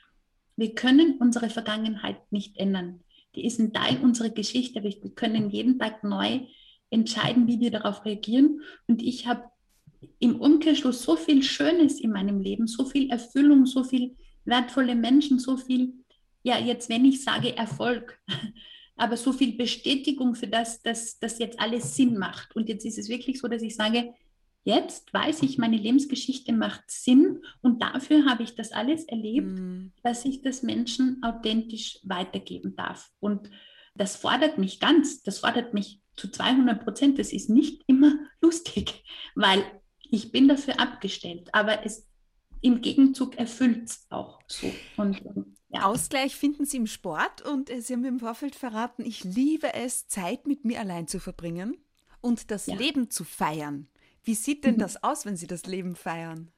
Wir 0.56 0.74
können 0.74 1.18
unsere 1.18 1.50
Vergangenheit 1.50 2.16
nicht 2.32 2.56
ändern 2.56 3.00
die 3.34 3.46
ist 3.46 3.58
ein 3.60 3.72
Teil 3.72 3.98
unserer 4.02 4.30
Geschichte. 4.30 4.82
Wir 4.82 4.94
können 5.14 5.50
jeden 5.50 5.78
Tag 5.78 6.02
neu 6.02 6.40
entscheiden, 6.90 7.46
wie 7.46 7.60
wir 7.60 7.70
darauf 7.70 8.04
reagieren. 8.04 8.60
Und 8.88 9.02
ich 9.02 9.26
habe 9.26 9.44
im 10.18 10.40
Umkehrschluss 10.40 11.02
so 11.02 11.16
viel 11.16 11.42
Schönes 11.42 12.00
in 12.00 12.10
meinem 12.10 12.40
Leben, 12.40 12.66
so 12.66 12.84
viel 12.84 13.10
Erfüllung, 13.10 13.66
so 13.66 13.84
viel 13.84 14.16
wertvolle 14.44 14.94
Menschen, 14.94 15.38
so 15.38 15.56
viel, 15.56 15.92
ja, 16.42 16.58
jetzt 16.58 16.88
wenn 16.88 17.04
ich 17.04 17.22
sage 17.22 17.56
Erfolg, 17.56 18.20
aber 18.96 19.16
so 19.16 19.32
viel 19.32 19.56
Bestätigung 19.56 20.34
für 20.34 20.48
das, 20.48 20.82
dass 20.82 21.18
das 21.18 21.38
jetzt 21.38 21.58
alles 21.58 21.96
Sinn 21.96 22.18
macht. 22.18 22.54
Und 22.54 22.68
jetzt 22.68 22.84
ist 22.84 22.98
es 22.98 23.08
wirklich 23.08 23.40
so, 23.40 23.48
dass 23.48 23.62
ich 23.62 23.74
sage, 23.74 24.14
Jetzt 24.62 25.12
weiß 25.14 25.42
ich, 25.42 25.56
meine 25.56 25.78
Lebensgeschichte 25.78 26.52
macht 26.52 26.82
Sinn 26.86 27.42
und 27.62 27.80
dafür 27.80 28.26
habe 28.26 28.42
ich 28.42 28.54
das 28.54 28.72
alles 28.72 29.04
erlebt, 29.04 29.58
mhm. 29.58 29.92
dass 30.02 30.24
ich 30.26 30.42
das 30.42 30.62
Menschen 30.62 31.22
authentisch 31.22 31.98
weitergeben 32.02 32.76
darf. 32.76 33.10
Und 33.20 33.50
das 33.94 34.16
fordert 34.16 34.58
mich 34.58 34.78
ganz, 34.78 35.22
das 35.22 35.38
fordert 35.38 35.72
mich 35.72 36.00
zu 36.16 36.30
200 36.30 36.84
Prozent. 36.84 37.18
Das 37.18 37.32
ist 37.32 37.48
nicht 37.48 37.82
immer 37.86 38.12
lustig, 38.42 39.02
weil 39.34 39.64
ich 40.10 40.30
bin 40.30 40.46
dafür 40.46 40.78
abgestellt, 40.78 41.48
aber 41.52 41.86
es 41.86 42.06
im 42.60 42.82
Gegenzug 42.82 43.38
erfüllt 43.38 43.84
es 43.84 44.06
auch 44.10 44.40
so. 44.46 44.70
Und 44.98 45.22
Ja. 45.72 45.84
Ausgleich 45.84 46.34
finden 46.34 46.64
Sie 46.64 46.78
im 46.78 46.86
Sport 46.86 47.42
und 47.42 47.70
äh, 47.70 47.80
Sie 47.80 47.92
haben 47.92 48.00
mir 48.00 48.08
im 48.08 48.18
Vorfeld 48.18 48.56
verraten, 48.56 49.04
ich 49.04 49.22
liebe 49.22 49.72
es, 49.74 50.08
Zeit 50.08 50.46
mit 50.46 50.64
mir 50.64 50.80
allein 50.80 51.06
zu 51.06 51.20
verbringen 51.20 51.76
und 52.20 52.50
das 52.50 52.66
ja. 52.66 52.74
Leben 52.74 53.10
zu 53.10 53.24
feiern. 53.24 53.88
Wie 54.24 54.34
sieht 54.34 54.64
denn 54.64 54.74
mhm. 54.74 54.80
das 54.80 55.02
aus, 55.02 55.24
wenn 55.24 55.36
Sie 55.36 55.46
das 55.46 55.66
Leben 55.66 55.94
feiern? 55.94 56.50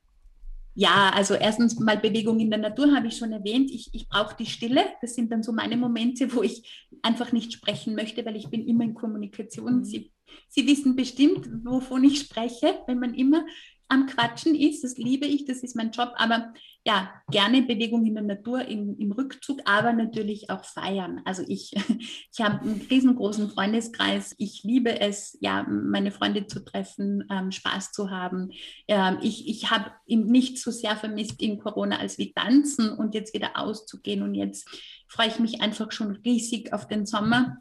Ja, 0.75 1.11
also 1.15 1.35
erstens 1.35 1.79
mal 1.79 1.99
Bewegung 1.99 2.41
in 2.41 2.49
der 2.49 2.59
Natur 2.59 2.95
habe 2.95 3.09
ich 3.09 3.19
schon 3.19 3.33
erwähnt. 3.33 3.71
Ich, 3.71 3.91
ich 3.93 4.09
brauche 4.09 4.35
die 4.35 4.47
Stille. 4.47 4.83
Das 5.03 5.15
sind 5.15 5.31
dann 5.31 5.43
so 5.43 5.53
meine 5.53 5.77
Momente, 5.77 6.35
wo 6.35 6.43
ich 6.43 6.89
einfach 7.03 7.31
nicht 7.33 7.53
sprechen 7.53 7.95
möchte, 7.95 8.25
weil 8.25 8.37
ich 8.37 8.49
bin 8.49 8.67
immer 8.67 8.85
in 8.85 8.95
Kommunikation. 8.95 9.79
Mhm. 9.79 9.85
Sie, 9.85 10.13
Sie 10.49 10.67
wissen 10.67 10.97
bestimmt, 10.97 11.47
wovon 11.65 12.05
ich 12.05 12.21
spreche, 12.21 12.79
wenn 12.87 12.99
man 12.99 13.13
immer 13.13 13.45
am 13.93 14.07
Quatschen 14.07 14.55
ist. 14.55 14.83
Das 14.83 14.97
liebe 14.97 15.27
ich, 15.27 15.45
das 15.45 15.59
ist 15.59 15.77
mein 15.77 15.91
Job. 15.91 16.13
Aber 16.17 16.53
ja, 16.85 17.13
gerne 17.31 17.63
Bewegung 17.63 18.07
in 18.07 18.15
der 18.15 18.25
Natur, 18.25 18.65
im, 18.65 18.97
im 18.99 19.13
Rückzug, 19.13 19.61
aber 19.67 19.93
natürlich 19.93 20.49
auch 20.51 20.65
feiern. 20.65 21.21
Also 21.25 21.45
ich, 21.47 21.73
ich 22.33 22.41
habe 22.41 22.61
einen 22.63 22.87
riesengroßen 22.91 23.51
Freundeskreis. 23.51 24.35
Ich 24.39 24.63
liebe 24.65 25.01
es, 25.01 25.37
ja, 25.41 25.65
meine 25.69 26.11
Freunde 26.11 26.47
zu 26.47 26.65
treffen, 26.65 27.25
ähm, 27.31 27.53
Spaß 27.53 27.93
zu 27.93 28.11
haben. 28.11 28.51
Ähm, 28.89 29.19
ich 29.21 29.47
ich 29.49 29.71
habe 29.71 29.93
nicht 30.07 30.59
so 30.59 30.71
sehr 30.71 30.97
vermisst 30.97 31.43
in 31.43 31.59
Corona 31.59 31.99
als 31.99 32.17
wie 32.17 32.33
tanzen 32.33 32.91
und 32.91 33.15
jetzt 33.15 33.35
wieder 33.35 33.59
auszugehen. 33.59 34.23
Und 34.23 34.35
jetzt 34.35 34.69
freue 35.07 35.29
ich 35.29 35.39
mich 35.39 35.61
einfach 35.61 35.93
schon 35.93 36.17
riesig 36.25 36.73
auf 36.73 36.89
den 36.89 37.05
Sommer, 37.05 37.59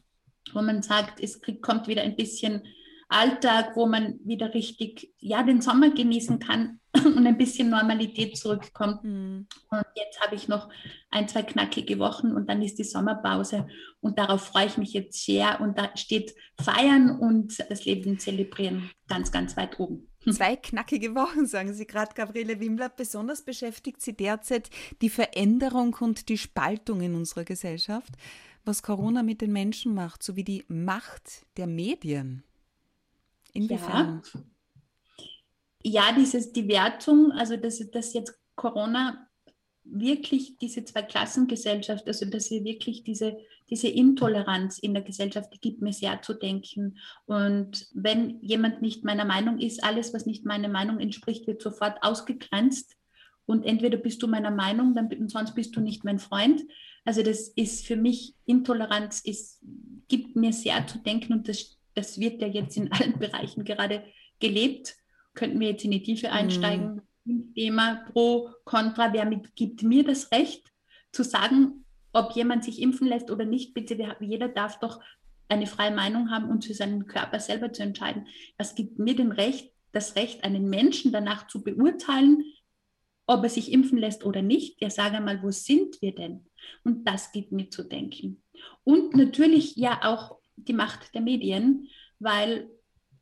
wo 0.54 0.62
man 0.62 0.82
sagt, 0.82 1.20
es 1.22 1.42
kommt 1.62 1.88
wieder 1.88 2.02
ein 2.02 2.16
bisschen 2.16 2.64
Alltag, 3.12 3.75
wo 3.75 3.88
man 3.88 4.20
wieder 4.24 4.53
richtig, 4.53 5.13
ja, 5.20 5.44
den 5.44 5.62
Sommer 5.62 5.89
genießen 5.89 6.39
kann 6.39 6.80
und 6.94 7.27
ein 7.27 7.38
bisschen 7.38 7.70
Normalität 7.70 8.38
zurückkommt. 8.38 9.03
Mhm. 9.03 9.48
Und 9.70 9.84
jetzt 9.96 10.22
habe 10.22 10.36
ich 10.36 10.48
noch 10.48 10.70
ein, 11.10 11.27
zwei 11.27 11.44
knackige 11.44 12.00
Wochen 12.00 12.32
und 12.32 12.50
dann 12.50 12.62
ist 12.62 12.80
die 12.80 12.86
Sommerpause 12.86 13.68
und 14.00 14.18
darauf 14.18 14.44
freue 14.44 14.68
ich 14.68 14.77
mich 14.77 14.94
jetzt 14.94 15.25
sehr. 15.25 15.60
Und 15.60 15.77
da 15.77 15.91
steht 15.96 16.34
Feiern 16.62 17.20
und 17.20 17.60
das 17.70 17.84
Leben 17.84 18.18
zelebrieren 18.18 18.89
ganz, 19.10 19.32
ganz 19.32 19.58
weit 19.58 19.77
oben. 19.80 20.08
Zwei 20.30 20.56
knackige 20.56 21.13
Wochen, 21.13 21.48
sagen 21.48 21.74
Sie 21.74 21.88
gerade, 21.88 22.13
Gabriele 22.13 22.60
Wimmler. 22.60 22.89
Besonders 22.89 23.41
beschäftigt 23.44 24.01
Sie 24.01 24.15
derzeit 24.15 24.70
die 25.01 25.10
Veränderung 25.10 25.98
und 26.00 26.30
die 26.30 26.38
Spaltung 26.38 27.01
in 27.01 27.15
unserer 27.15 27.44
Gesellschaft, 27.44 28.13
was 28.63 28.84
Corona 28.84 29.24
mit 29.24 29.41
den 29.41 29.51
Menschen 29.51 29.96
macht, 29.96 30.24
sowie 30.24 30.44
die 30.44 30.63
Macht 30.70 31.46
der 31.58 31.68
Medien. 31.68 32.44
Inwiefern? 33.53 34.22
Ja, 35.84 36.08
ja 36.08 36.15
dieses, 36.15 36.51
die 36.51 36.67
Wertung, 36.67 37.31
also 37.31 37.58
dass, 37.58 37.79
dass 37.91 38.13
jetzt 38.13 38.38
Corona 38.55 39.27
wirklich 39.84 40.58
diese 40.58 40.86
Zweiklassengesellschaft, 40.86 42.08
also 42.08 42.25
dass 42.25 42.51
wir 42.51 42.63
wirklich 42.63 43.03
diese, 43.03 43.38
diese 43.70 43.88
Intoleranz 43.88 44.77
in 44.79 44.93
der 44.93 45.03
Gesellschaft, 45.03 45.53
die 45.53 45.60
gibt 45.60 45.81
mir 45.81 45.93
sehr 45.93 46.22
zu 46.22 46.34
denken. 46.34 46.98
Und 47.25 47.88
wenn 47.93 48.39
jemand 48.41 48.81
nicht 48.81 49.03
meiner 49.03 49.25
Meinung 49.25 49.60
ist, 49.60 49.84
alles, 49.84 50.13
was 50.13 50.25
nicht 50.25 50.46
meiner 50.46 50.70
Meinung 50.70 51.00
entspricht, 51.00 51.48
wird 51.48 51.62
sofort 51.62 52.03
ausgegrenzt. 52.03 52.96
Und 53.46 53.65
entweder 53.65 53.98
bist 53.98 54.22
du 54.22 54.27
meiner 54.27 54.51
Meinung, 54.51 54.93
dann, 54.93 55.10
sonst 55.27 55.55
bist 55.55 55.75
du 55.75 55.81
nicht 55.81 56.03
mein 56.03 56.20
Freund. 56.20 56.62
Also 57.03 57.24
das 57.24 57.48
ist 57.50 57.86
für 57.86 57.96
mich, 57.96 58.36
Intoleranz 58.46 59.22
ist, 59.22 59.62
gibt 60.08 60.36
mir 60.36 60.53
sehr 60.53 60.86
zu 60.86 61.00
denken 61.00 61.34
und 61.34 61.48
das 61.48 61.77
das 61.95 62.19
wird 62.19 62.41
ja 62.41 62.48
jetzt 62.48 62.77
in 62.77 62.91
allen 62.91 63.19
Bereichen 63.19 63.63
gerade 63.63 64.03
gelebt. 64.39 64.95
Könnten 65.33 65.60
wir 65.60 65.69
jetzt 65.69 65.86
in 65.86 65.91
die 65.91 66.03
Tiefe 66.03 66.31
einsteigen? 66.31 67.01
Mhm. 67.24 67.53
Thema 67.53 68.03
pro, 68.12 68.50
contra, 68.65 69.13
wer 69.13 69.25
mit, 69.25 69.55
gibt 69.55 69.83
mir 69.83 70.03
das 70.03 70.31
Recht 70.31 70.71
zu 71.12 71.24
sagen, 71.24 71.86
ob 72.13 72.33
jemand 72.33 72.63
sich 72.63 72.81
impfen 72.81 73.07
lässt 73.07 73.31
oder 73.31 73.45
nicht? 73.45 73.74
Bitte, 73.74 74.15
jeder 74.19 74.50
darf 74.50 74.79
doch 74.79 75.00
eine 75.48 75.67
freie 75.67 75.91
Meinung 75.91 76.31
haben 76.31 76.50
und 76.50 76.65
für 76.65 76.74
seinen 76.74 77.07
Körper 77.07 77.39
selber 77.39 77.71
zu 77.71 77.83
entscheiden. 77.83 78.27
Was 78.57 78.75
gibt 78.75 79.00
mir 79.00 79.15
denn 79.15 79.31
Recht, 79.31 79.71
das 79.91 80.15
Recht, 80.15 80.43
einen 80.43 80.69
Menschen 80.69 81.12
danach 81.12 81.48
zu 81.48 81.63
beurteilen, 81.63 82.43
ob 83.27 83.43
er 83.43 83.50
sich 83.50 83.71
impfen 83.71 83.98
lässt 83.98 84.25
oder 84.25 84.41
nicht? 84.41 84.81
Ja, 84.81 84.89
sage 84.89 85.21
mal, 85.21 85.43
wo 85.43 85.51
sind 85.51 86.01
wir 86.01 86.15
denn? 86.15 86.45
Und 86.83 87.05
das 87.05 87.31
gibt 87.31 87.51
mir 87.51 87.69
zu 87.69 87.83
denken. 87.83 88.41
Und 88.83 89.15
natürlich 89.15 89.75
ja 89.75 90.00
auch 90.03 90.40
die 90.55 90.74
Macht 90.74 91.13
der 91.13 91.22
Medien, 91.22 91.88
weil 92.20 92.70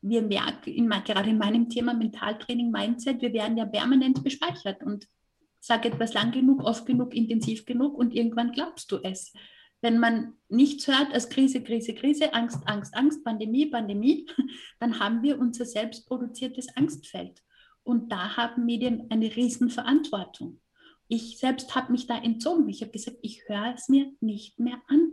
wir 0.02 0.22
merken, 0.22 0.70
in, 0.72 0.90
gerade 0.90 1.30
in 1.30 1.38
meinem 1.38 1.70
Thema 1.70 1.94
Mentaltraining, 1.94 2.72
Mindset, 2.72 3.22
wir 3.22 3.34
werden 3.34 3.58
ja 3.58 3.66
permanent 3.66 4.24
bespeichert 4.24 4.84
und 4.84 5.08
sag 5.60 5.86
etwas 5.86 6.14
lang 6.14 6.32
genug, 6.32 6.64
oft 6.64 6.86
genug, 6.86 7.14
intensiv 7.14 7.66
genug 7.66 7.98
und 7.98 8.14
irgendwann 8.14 8.52
glaubst 8.52 8.92
du 8.92 8.98
es. 9.04 9.34
Wenn 9.82 10.00
man 10.00 10.34
nichts 10.50 10.88
hört 10.88 11.14
als 11.14 11.30
Krise, 11.30 11.64
Krise, 11.64 11.94
Krise, 11.94 12.34
Angst, 12.34 12.60
Angst, 12.66 12.96
Angst, 12.96 13.24
Pandemie, 13.24 13.66
Pandemie, 13.66 14.26
dann 14.80 15.00
haben 15.00 15.22
wir 15.24 15.40
unser 15.40 15.66
selbstproduziertes 15.66 16.76
Angstfeld. 16.76 17.42
Und 17.84 18.12
da 18.12 18.36
haben 18.36 18.66
Medien 18.66 19.08
eine 19.10 19.34
Riesenverantwortung. 19.36 20.60
Ich 21.08 21.40
selbst 21.40 21.74
habe 21.76 21.92
mich 21.92 22.08
da 22.08 22.18
entzogen. 22.18 22.70
Ich 22.70 22.82
habe 22.82 22.92
gesagt, 22.92 23.18
ich 23.22 23.48
höre 23.48 23.74
es 23.74 23.90
mir 23.90 24.12
nicht 24.20 24.60
mehr 24.60 24.82
an 24.88 25.12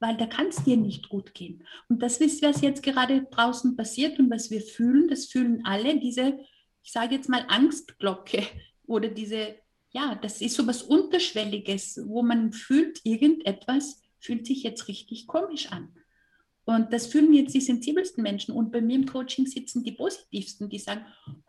weil 0.00 0.16
da 0.16 0.26
kann 0.26 0.48
es 0.48 0.62
dir 0.64 0.76
nicht 0.76 1.08
gut 1.08 1.34
gehen. 1.34 1.64
Und 1.88 2.02
das 2.02 2.18
ist, 2.18 2.42
was 2.42 2.60
jetzt 2.60 2.82
gerade 2.82 3.26
draußen 3.30 3.76
passiert 3.76 4.18
und 4.18 4.30
was 4.30 4.50
wir 4.50 4.60
fühlen, 4.60 5.08
das 5.08 5.26
fühlen 5.26 5.64
alle, 5.64 5.98
diese, 5.98 6.38
ich 6.82 6.92
sage 6.92 7.16
jetzt 7.16 7.28
mal, 7.28 7.44
Angstglocke 7.48 8.42
oder 8.86 9.08
diese, 9.08 9.56
ja, 9.90 10.14
das 10.14 10.40
ist 10.40 10.54
so 10.54 10.66
was 10.66 10.82
Unterschwelliges, 10.82 12.00
wo 12.06 12.22
man 12.22 12.52
fühlt, 12.52 13.00
irgendetwas 13.04 14.02
fühlt 14.20 14.46
sich 14.46 14.62
jetzt 14.62 14.88
richtig 14.88 15.26
komisch 15.26 15.70
an. 15.72 15.94
Und 16.64 16.92
das 16.92 17.06
fühlen 17.06 17.32
jetzt 17.32 17.54
die 17.54 17.62
sensibelsten 17.62 18.22
Menschen. 18.22 18.54
Und 18.54 18.70
bei 18.70 18.82
mir 18.82 18.96
im 18.96 19.06
Coaching 19.06 19.46
sitzen 19.46 19.84
die 19.84 19.92
positivsten, 19.92 20.68
die 20.68 20.78
sagen, 20.78 21.06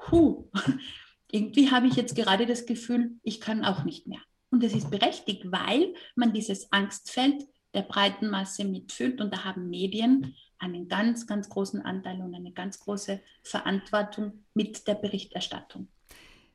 hu, 0.10 0.50
irgendwie 1.32 1.70
habe 1.70 1.88
ich 1.88 1.96
jetzt 1.96 2.16
gerade 2.16 2.46
das 2.46 2.66
Gefühl, 2.66 3.18
ich 3.22 3.42
kann 3.42 3.66
auch 3.66 3.84
nicht 3.84 4.08
mehr. 4.08 4.22
Und 4.50 4.64
das 4.64 4.74
ist 4.74 4.90
berechtigt, 4.90 5.52
weil 5.52 5.94
man 6.16 6.34
dieses 6.34 6.72
Angstfeld 6.72 7.46
der 7.74 7.84
breiten 7.84 8.30
Masse 8.30 8.66
mitfühlt. 8.66 9.22
Und 9.22 9.34
da 9.34 9.44
haben 9.44 9.70
Medien 9.70 10.36
einen 10.60 10.88
ganz, 10.88 11.28
ganz 11.28 11.50
großen 11.50 11.82
Anteil 11.82 12.22
und 12.22 12.36
eine 12.36 12.52
ganz 12.52 12.80
große 12.80 13.22
Verantwortung 13.44 14.44
mit 14.54 14.88
der 14.88 14.96
Berichterstattung. 14.96 15.88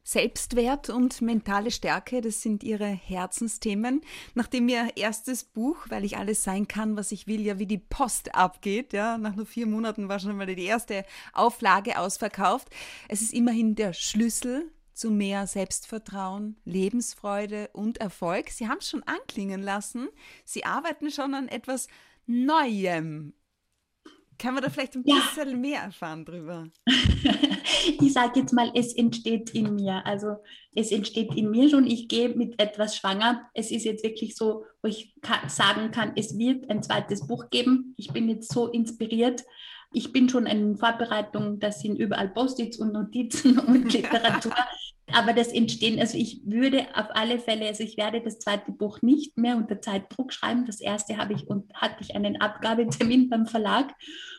Selbstwert 0.07 0.91
und 0.91 1.23
mentale 1.23 1.71
Stärke, 1.71 2.21
das 2.21 2.43
sind 2.43 2.63
Ihre 2.63 2.85
Herzensthemen. 2.85 4.03
Nachdem 4.35 4.69
Ihr 4.69 4.91
erstes 4.97 5.45
Buch, 5.45 5.79
weil 5.89 6.05
ich 6.05 6.19
alles 6.19 6.45
sein 6.45 6.69
kann, 6.69 6.99
was 6.99 7.11
ich 7.11 7.27
will, 7.27 7.41
ja 7.41 7.59
wie 7.59 7.67
die 7.67 7.79
Post 7.79 8.35
abgeht, 8.35 8.93
ja, 8.93 9.17
nach 9.17 9.35
nur 9.35 9.47
vier 9.47 9.67
Monaten 9.67 10.11
war 10.11 10.19
schon 10.19 10.37
mal 10.37 10.47
die 10.47 10.63
erste 10.63 11.07
Auflage 11.33 11.99
ausverkauft. 11.99 12.69
Es 13.09 13.23
ist 13.23 13.33
immerhin 13.33 13.77
der 13.77 13.95
Schlüssel 13.95 14.71
zu 14.95 15.11
mehr 15.11 15.47
Selbstvertrauen, 15.47 16.57
Lebensfreude 16.65 17.71
und 17.73 17.99
Erfolg. 17.99 18.51
Sie 18.51 18.69
haben 18.69 18.79
es 18.79 18.89
schon 18.89 19.03
anklingen 19.03 19.63
lassen. 19.63 20.09
Sie 20.45 20.65
arbeiten 20.65 21.11
schon 21.11 21.35
an 21.35 21.49
etwas 21.49 21.89
Neuem. 22.27 23.35
Kann 24.39 24.55
man 24.55 24.63
da 24.63 24.71
vielleicht 24.71 24.97
ein 24.97 25.05
bisschen 25.05 25.51
ja. 25.51 25.57
mehr 25.57 25.81
erfahren 25.83 26.25
drüber? 26.25 26.69
ich 26.87 28.13
sage 28.13 28.41
jetzt 28.41 28.53
mal, 28.53 28.73
es 28.75 28.93
entsteht 28.95 29.51
in 29.51 29.77
mir. 29.77 30.05
Also 30.05 30.37
es 30.75 30.91
entsteht 30.91 31.35
in 31.35 31.51
mir 31.51 31.69
schon. 31.69 31.87
Ich 31.87 32.09
gehe 32.09 32.31
mit 32.31 32.61
etwas 32.61 32.97
schwanger. 32.97 33.49
Es 33.55 33.71
ist 33.71 33.85
jetzt 33.85 34.03
wirklich 34.03 34.35
so, 34.35 34.65
wo 34.83 34.89
ich 34.89 35.15
sagen 35.47 35.93
kann, 35.93 36.13
es 36.17 36.37
wird 36.37 36.69
ein 36.69 36.83
zweites 36.83 37.27
Buch 37.27 37.51
geben. 37.51 37.95
Ich 37.97 38.13
bin 38.13 38.29
jetzt 38.29 38.53
so 38.53 38.69
inspiriert 38.69 39.45
ich 39.95 40.13
bin 40.13 40.29
schon 40.29 40.47
in 40.47 40.77
Vorbereitung, 40.77 41.61
das 41.61 41.81
sind 41.81 41.97
überall 41.97 42.29
Post-its 42.29 42.79
und 42.79 42.93
Notizen 42.93 43.59
und 43.61 43.93
Literatur. 43.93 44.53
Aber 45.13 45.33
das 45.33 45.49
Entstehen, 45.49 46.01
also 46.01 46.17
ich 46.17 46.41
würde 46.45 46.87
auf 46.95 47.07
alle 47.11 47.39
Fälle, 47.39 47.67
also 47.67 47.83
ich 47.83 47.97
werde 47.97 48.23
das 48.23 48.39
zweite 48.39 48.73
Buch 48.73 49.03
nicht 49.03 49.37
mehr 49.37 49.57
unter 49.57 49.81
Zeitdruck 49.81 50.33
schreiben. 50.33 50.65
Das 50.67 50.81
erste 50.81 51.19
habe 51.19 51.35
ich 51.35 51.47
und 51.47 51.73
hatte 51.75 51.97
ich 52.01 52.17
einen 52.17 52.41
Abgabetermin 52.41 53.29
beim 53.31 53.47
Verlag. 53.47 53.93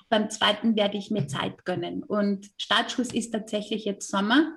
Beim 0.09 0.29
zweiten 0.29 0.75
werde 0.75 0.97
ich 0.97 1.11
mir 1.11 1.27
Zeit 1.27 1.65
gönnen. 1.65 2.03
Und 2.03 2.49
Startschuss 2.57 3.13
ist 3.13 3.31
tatsächlich 3.31 3.85
jetzt 3.85 4.09
Sommer, 4.09 4.53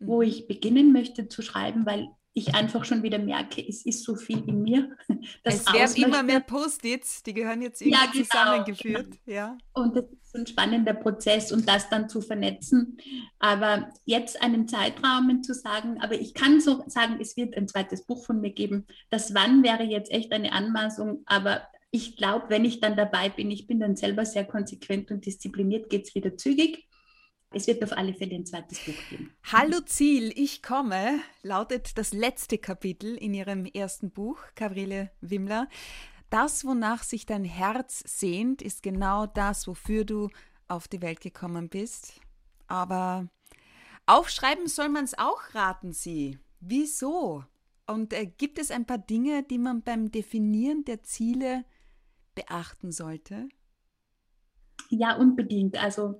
wo 0.00 0.16
mhm. 0.16 0.28
ich 0.28 0.48
beginnen 0.48 0.92
möchte 0.92 1.28
zu 1.28 1.42
schreiben, 1.42 1.86
weil 1.86 2.08
ich 2.34 2.54
einfach 2.54 2.84
schon 2.84 3.02
wieder 3.02 3.18
merke, 3.18 3.66
es 3.66 3.84
ist 3.84 4.04
so 4.04 4.16
viel 4.16 4.42
in 4.48 4.62
mir. 4.62 4.96
es 5.44 5.66
werden 5.72 6.02
immer 6.02 6.22
mehr 6.22 6.40
Post-its, 6.40 7.22
die 7.22 7.34
gehören 7.34 7.60
jetzt 7.60 7.82
irgendwie 7.82 7.98
ja, 7.98 8.10
genau, 8.10 8.24
zusammengeführt. 8.24 9.18
Genau. 9.26 9.36
Ja. 9.36 9.58
Und 9.74 9.96
das 9.96 10.04
ist 10.04 10.34
ein 10.34 10.46
spannender 10.46 10.94
Prozess 10.94 11.52
und 11.52 11.68
das 11.68 11.90
dann 11.90 12.08
zu 12.08 12.22
vernetzen. 12.22 12.96
Aber 13.38 13.90
jetzt 14.06 14.42
einen 14.42 14.66
Zeitraum 14.66 15.42
zu 15.42 15.52
sagen, 15.52 16.00
aber 16.00 16.14
ich 16.14 16.32
kann 16.32 16.60
so 16.60 16.82
sagen, 16.86 17.18
es 17.20 17.36
wird 17.36 17.56
ein 17.56 17.68
zweites 17.68 18.06
Buch 18.06 18.24
von 18.24 18.40
mir 18.40 18.52
geben. 18.52 18.86
Das 19.10 19.34
Wann 19.34 19.62
wäre 19.62 19.82
jetzt 19.82 20.10
echt 20.10 20.32
eine 20.32 20.52
Anmaßung, 20.52 21.22
aber 21.26 21.68
ich 21.90 22.16
glaube, 22.16 22.46
wenn 22.48 22.64
ich 22.64 22.80
dann 22.80 22.96
dabei 22.96 23.28
bin, 23.28 23.50
ich 23.50 23.66
bin 23.66 23.78
dann 23.78 23.96
selber 23.96 24.24
sehr 24.24 24.46
konsequent 24.46 25.10
und 25.10 25.26
diszipliniert, 25.26 25.90
geht 25.90 26.06
es 26.06 26.14
wieder 26.14 26.38
zügig. 26.38 26.88
Es 27.54 27.66
wird 27.66 27.82
auf 27.82 27.92
alle 27.92 28.14
Fälle 28.14 28.34
ein 28.36 28.46
zweites 28.46 28.78
Buch 28.84 28.94
geben. 29.10 29.34
Hallo 29.44 29.80
Ziel, 29.80 30.32
ich 30.36 30.62
komme, 30.62 31.20
lautet 31.42 31.98
das 31.98 32.12
letzte 32.12 32.58
Kapitel 32.58 33.16
in 33.16 33.34
ihrem 33.34 33.66
ersten 33.66 34.10
Buch, 34.10 34.38
Gabriele 34.54 35.10
Wimmler. 35.20 35.68
Das, 36.30 36.64
wonach 36.64 37.02
sich 37.02 37.26
dein 37.26 37.44
Herz 37.44 38.02
sehnt, 38.06 38.62
ist 38.62 38.82
genau 38.82 39.26
das, 39.26 39.66
wofür 39.66 40.04
du 40.04 40.30
auf 40.66 40.88
die 40.88 41.02
Welt 41.02 41.20
gekommen 41.20 41.68
bist. 41.68 42.20
Aber 42.66 43.28
aufschreiben 44.06 44.66
soll 44.66 44.88
man 44.88 45.04
es 45.04 45.18
auch, 45.18 45.54
raten 45.54 45.92
Sie. 45.92 46.38
Wieso? 46.60 47.44
Und 47.86 48.12
äh, 48.14 48.26
gibt 48.26 48.58
es 48.58 48.70
ein 48.70 48.86
paar 48.86 48.98
Dinge, 48.98 49.42
die 49.42 49.58
man 49.58 49.82
beim 49.82 50.10
Definieren 50.10 50.84
der 50.84 51.02
Ziele 51.02 51.64
beachten 52.34 52.92
sollte? 52.92 53.48
Ja, 54.88 55.16
unbedingt. 55.16 55.76
Also 55.76 56.18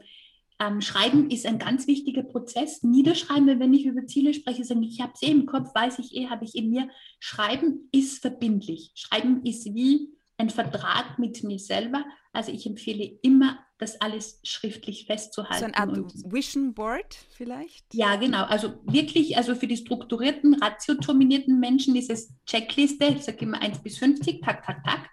ähm, 0.63 0.81
Schreiben 0.81 1.31
ist 1.31 1.47
ein 1.47 1.59
ganz 1.59 1.87
wichtiger 1.87 2.23
Prozess. 2.23 2.83
Niederschreiben, 2.83 3.59
wenn 3.59 3.75
ich 3.75 3.85
über 3.85 4.07
Ziele 4.07 4.33
spreche, 4.33 4.65
sage 4.65 4.81
ich, 4.83 4.95
ich 4.95 5.01
habe 5.01 5.13
es 5.15 5.23
eh 5.23 5.31
im 5.31 5.47
Kopf, 5.47 5.75
weiß 5.75 5.99
ich 5.99 6.15
eh, 6.17 6.29
habe 6.29 6.45
ich 6.45 6.55
in 6.55 6.71
mir. 6.71 6.89
Schreiben 7.19 7.89
ist 7.91 8.21
verbindlich. 8.21 8.93
Schreiben 8.95 9.45
ist 9.45 9.65
wie 9.75 10.11
ein 10.39 10.51
Vertrag 10.51 11.19
mit 11.19 11.43
mir 11.43 11.59
selber. 11.59 12.05
Also 12.33 12.53
ich 12.53 12.67
empfehle 12.67 13.05
immer, 13.23 13.59
das 13.79 14.01
alles 14.01 14.41
schriftlich 14.45 15.07
festzuhalten. 15.07 15.59
So 15.59 15.65
eine 15.65 15.77
Art 15.77 16.33
Vision 16.33 16.73
Board 16.73 17.17
vielleicht? 17.31 17.85
Ja, 17.93 18.15
genau. 18.17 18.45
Also 18.45 18.75
wirklich, 18.85 19.37
also 19.37 19.57
für 19.57 19.67
die 19.67 19.77
strukturierten, 19.77 20.55
ratiodominierten 20.55 21.59
Menschen 21.59 21.97
ist 21.97 22.11
es 22.11 22.33
Checkliste, 22.47 23.07
ich 23.07 23.23
sage 23.23 23.39
immer 23.39 23.61
1 23.61 23.83
bis 23.83 23.99
50, 23.99 24.41
tak, 24.41 24.65
tak, 24.65 24.85
tak. 24.85 25.11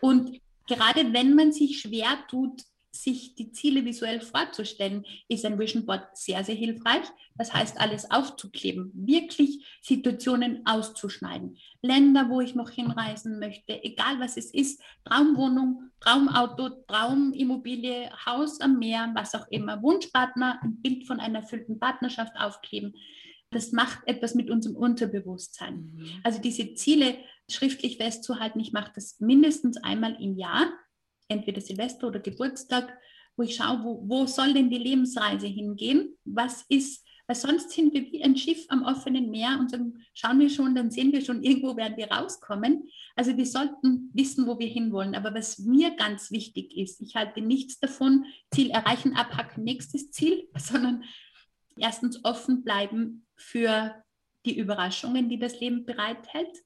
Und 0.00 0.38
gerade 0.68 1.12
wenn 1.12 1.34
man 1.34 1.52
sich 1.52 1.80
schwer 1.80 2.18
tut, 2.28 2.62
sich 2.94 3.34
die 3.34 3.52
Ziele 3.52 3.84
visuell 3.84 4.20
vorzustellen, 4.20 5.04
ist 5.28 5.44
ein 5.44 5.58
Vision 5.58 5.86
Board 5.86 6.06
sehr, 6.12 6.44
sehr 6.44 6.54
hilfreich. 6.54 7.04
Das 7.36 7.52
heißt, 7.52 7.80
alles 7.80 8.10
aufzukleben, 8.10 8.92
wirklich 8.94 9.66
Situationen 9.80 10.66
auszuschneiden. 10.66 11.56
Länder, 11.80 12.28
wo 12.28 12.42
ich 12.42 12.54
noch 12.54 12.68
hinreisen 12.70 13.38
möchte, 13.38 13.82
egal 13.82 14.20
was 14.20 14.36
es 14.36 14.52
ist, 14.52 14.82
Traumwohnung, 15.04 15.90
Traumauto, 16.00 16.68
Traumimmobilie, 16.86 18.10
Haus 18.26 18.60
am 18.60 18.78
Meer, 18.78 19.10
was 19.14 19.34
auch 19.34 19.48
immer, 19.48 19.82
Wunschpartner, 19.82 20.60
ein 20.62 20.76
Bild 20.82 21.06
von 21.06 21.18
einer 21.18 21.40
erfüllten 21.40 21.80
Partnerschaft 21.80 22.36
aufkleben. 22.36 22.94
Das 23.50 23.72
macht 23.72 24.00
etwas 24.06 24.34
mit 24.34 24.50
unserem 24.50 24.76
Unterbewusstsein. 24.76 25.92
Mhm. 25.94 26.20
Also 26.24 26.40
diese 26.40 26.74
Ziele 26.74 27.16
schriftlich 27.50 27.96
festzuhalten, 27.96 28.60
ich 28.60 28.72
mache 28.72 28.92
das 28.94 29.20
mindestens 29.20 29.76
einmal 29.82 30.16
im 30.20 30.36
Jahr 30.36 30.70
entweder 31.32 31.60
Silvester 31.60 32.08
oder 32.08 32.20
Geburtstag, 32.20 32.96
wo 33.36 33.42
ich 33.42 33.56
schaue, 33.56 33.82
wo, 33.82 34.02
wo 34.06 34.26
soll 34.26 34.52
denn 34.54 34.70
die 34.70 34.78
Lebensreise 34.78 35.46
hingehen? 35.46 36.16
Was 36.24 36.64
ist, 36.68 37.06
weil 37.26 37.36
sonst 37.36 37.70
sind 37.70 37.94
wir 37.94 38.02
wie 38.12 38.22
ein 38.22 38.36
Schiff 38.36 38.66
am 38.68 38.84
offenen 38.84 39.30
Meer 39.30 39.56
und 39.58 39.70
sagen, 39.70 40.04
schauen 40.14 40.40
wir 40.40 40.50
schon, 40.50 40.74
dann 40.74 40.90
sehen 40.90 41.12
wir 41.12 41.24
schon, 41.24 41.42
irgendwo 41.42 41.76
werden 41.76 41.96
wir 41.96 42.10
rauskommen. 42.10 42.88
Also 43.16 43.36
wir 43.36 43.46
sollten 43.46 44.10
wissen, 44.12 44.46
wo 44.46 44.58
wir 44.58 44.66
hinwollen. 44.66 45.14
Aber 45.14 45.34
was 45.34 45.58
mir 45.58 45.96
ganz 45.96 46.30
wichtig 46.30 46.76
ist, 46.76 47.00
ich 47.00 47.14
halte 47.14 47.40
nichts 47.40 47.80
davon, 47.80 48.26
Ziel 48.52 48.70
erreichen, 48.70 49.14
abhacken, 49.14 49.64
nächstes 49.64 50.10
Ziel, 50.10 50.48
sondern 50.56 51.04
erstens 51.76 52.24
offen 52.24 52.64
bleiben 52.64 53.26
für 53.36 53.94
die 54.44 54.58
Überraschungen, 54.58 55.28
die 55.28 55.38
das 55.38 55.60
Leben 55.60 55.84
bereithält 55.84 56.56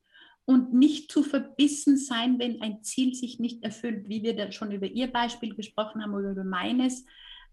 und 0.46 0.72
nicht 0.72 1.10
zu 1.10 1.22
verbissen 1.22 1.98
sein, 1.98 2.38
wenn 2.38 2.62
ein 2.62 2.82
Ziel 2.82 3.14
sich 3.14 3.40
nicht 3.40 3.62
erfüllt, 3.64 4.08
wie 4.08 4.22
wir 4.22 4.34
da 4.34 4.52
schon 4.52 4.70
über 4.70 4.86
Ihr 4.86 5.08
Beispiel 5.08 5.54
gesprochen 5.54 6.02
haben 6.02 6.14
oder 6.14 6.30
über 6.30 6.44
meines. 6.44 7.04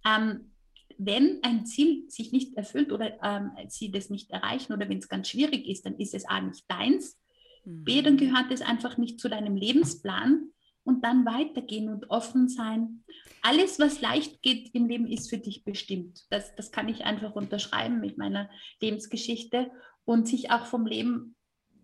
Ähm, 0.06 0.52
wenn 1.00 1.40
ein 1.42 1.66
Ziel 1.66 2.10
sich 2.10 2.32
nicht 2.32 2.56
erfüllt 2.56 2.92
oder 2.92 3.18
ähm, 3.24 3.52
Sie 3.68 3.92
das 3.92 4.12
nicht 4.12 4.30
erreichen 4.30 4.74
oder 4.74 4.88
wenn 4.88 5.00
es 5.00 5.10
ganz 5.10 5.28
schwierig 5.30 5.68
ist, 5.68 5.88
dann 5.88 5.98
ist 5.98 6.14
es 6.14 6.26
A 6.26 6.40
nicht 6.40 6.66
deins, 6.70 7.20
mhm. 7.66 7.84
B, 7.84 8.02
dann 8.04 8.16
gehört 8.16 8.52
es 8.52 8.62
einfach 8.62 8.98
nicht 8.98 9.20
zu 9.20 9.28
deinem 9.28 9.56
Lebensplan 9.56 10.50
und 10.84 11.04
dann 11.04 11.26
weitergehen 11.26 11.90
und 11.90 12.12
offen 12.12 12.48
sein. 12.48 13.04
Alles, 13.42 13.80
was 13.80 14.02
leicht 14.02 14.44
geht 14.44 14.76
im 14.76 14.86
Leben, 14.86 15.08
ist 15.08 15.32
für 15.32 15.40
dich 15.40 15.64
bestimmt. 15.64 16.26
Das, 16.30 16.54
das 16.56 16.72
kann 16.72 16.90
ich 16.90 17.06
einfach 17.06 17.34
unterschreiben 17.34 18.00
mit 18.00 18.20
meiner 18.20 18.52
Lebensgeschichte 18.82 19.72
und 20.06 20.28
sich 20.28 20.52
auch 20.52 20.66
vom 20.66 20.86
Leben 20.86 21.36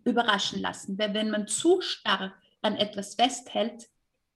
überraschen 0.03 0.62
lassen. 0.62 0.97
Weil 0.97 1.13
wenn 1.13 1.29
man 1.29 1.47
zu 1.47 1.81
starr 1.81 2.33
an 2.62 2.75
etwas 2.75 3.15
festhält, 3.15 3.89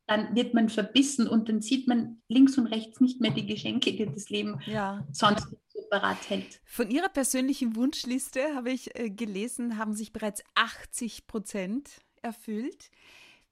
dann 0.07 0.35
wird 0.35 0.53
man 0.53 0.69
verbissen 0.69 1.27
und 1.27 1.47
dann 1.47 1.61
sieht 1.61 1.87
man 1.87 2.21
links 2.27 2.57
und 2.57 2.67
rechts 2.67 2.99
nicht 2.99 3.21
mehr 3.21 3.31
die 3.31 3.45
Geschenke, 3.45 3.93
die 3.93 4.05
das 4.05 4.29
Leben 4.29 4.59
ja. 4.65 5.05
sonst 5.11 5.47
so 5.69 5.81
parat 5.89 6.29
hält. 6.29 6.61
Von 6.65 6.91
Ihrer 6.91 7.09
persönlichen 7.09 7.75
Wunschliste 7.75 8.53
habe 8.53 8.71
ich 8.71 8.97
äh, 8.99 9.09
gelesen, 9.09 9.77
haben 9.77 9.93
sich 9.93 10.11
bereits 10.11 10.43
80 10.55 11.25
Prozent 11.27 11.89
erfüllt. 12.21 12.89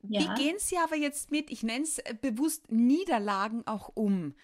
Ja. 0.03 0.21
Wie 0.21 0.43
gehen 0.43 0.55
Sie 0.57 0.77
aber 0.77 0.97
jetzt 0.97 1.31
mit, 1.31 1.49
ich 1.51 1.63
nenne 1.63 1.83
es 1.83 1.99
äh, 1.99 2.15
bewusst 2.19 2.71
Niederlagen 2.71 3.65
auch 3.65 3.89
um? 3.93 4.35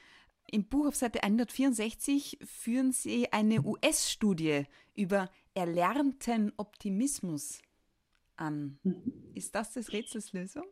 Im 0.49 0.65
Buch 0.65 0.87
auf 0.87 0.95
Seite 0.95 1.23
164 1.23 2.39
führen 2.45 2.93
Sie 2.93 3.33
eine 3.33 3.63
US-Studie 3.63 4.63
über 4.95 5.29
erlernten 5.57 6.53
Optimismus 6.57 7.59
an. 8.35 8.79
Mhm. 8.83 9.31
Ist 9.33 9.55
das 9.55 9.73
das 9.73 9.91
Rätselslösung? 9.91 10.65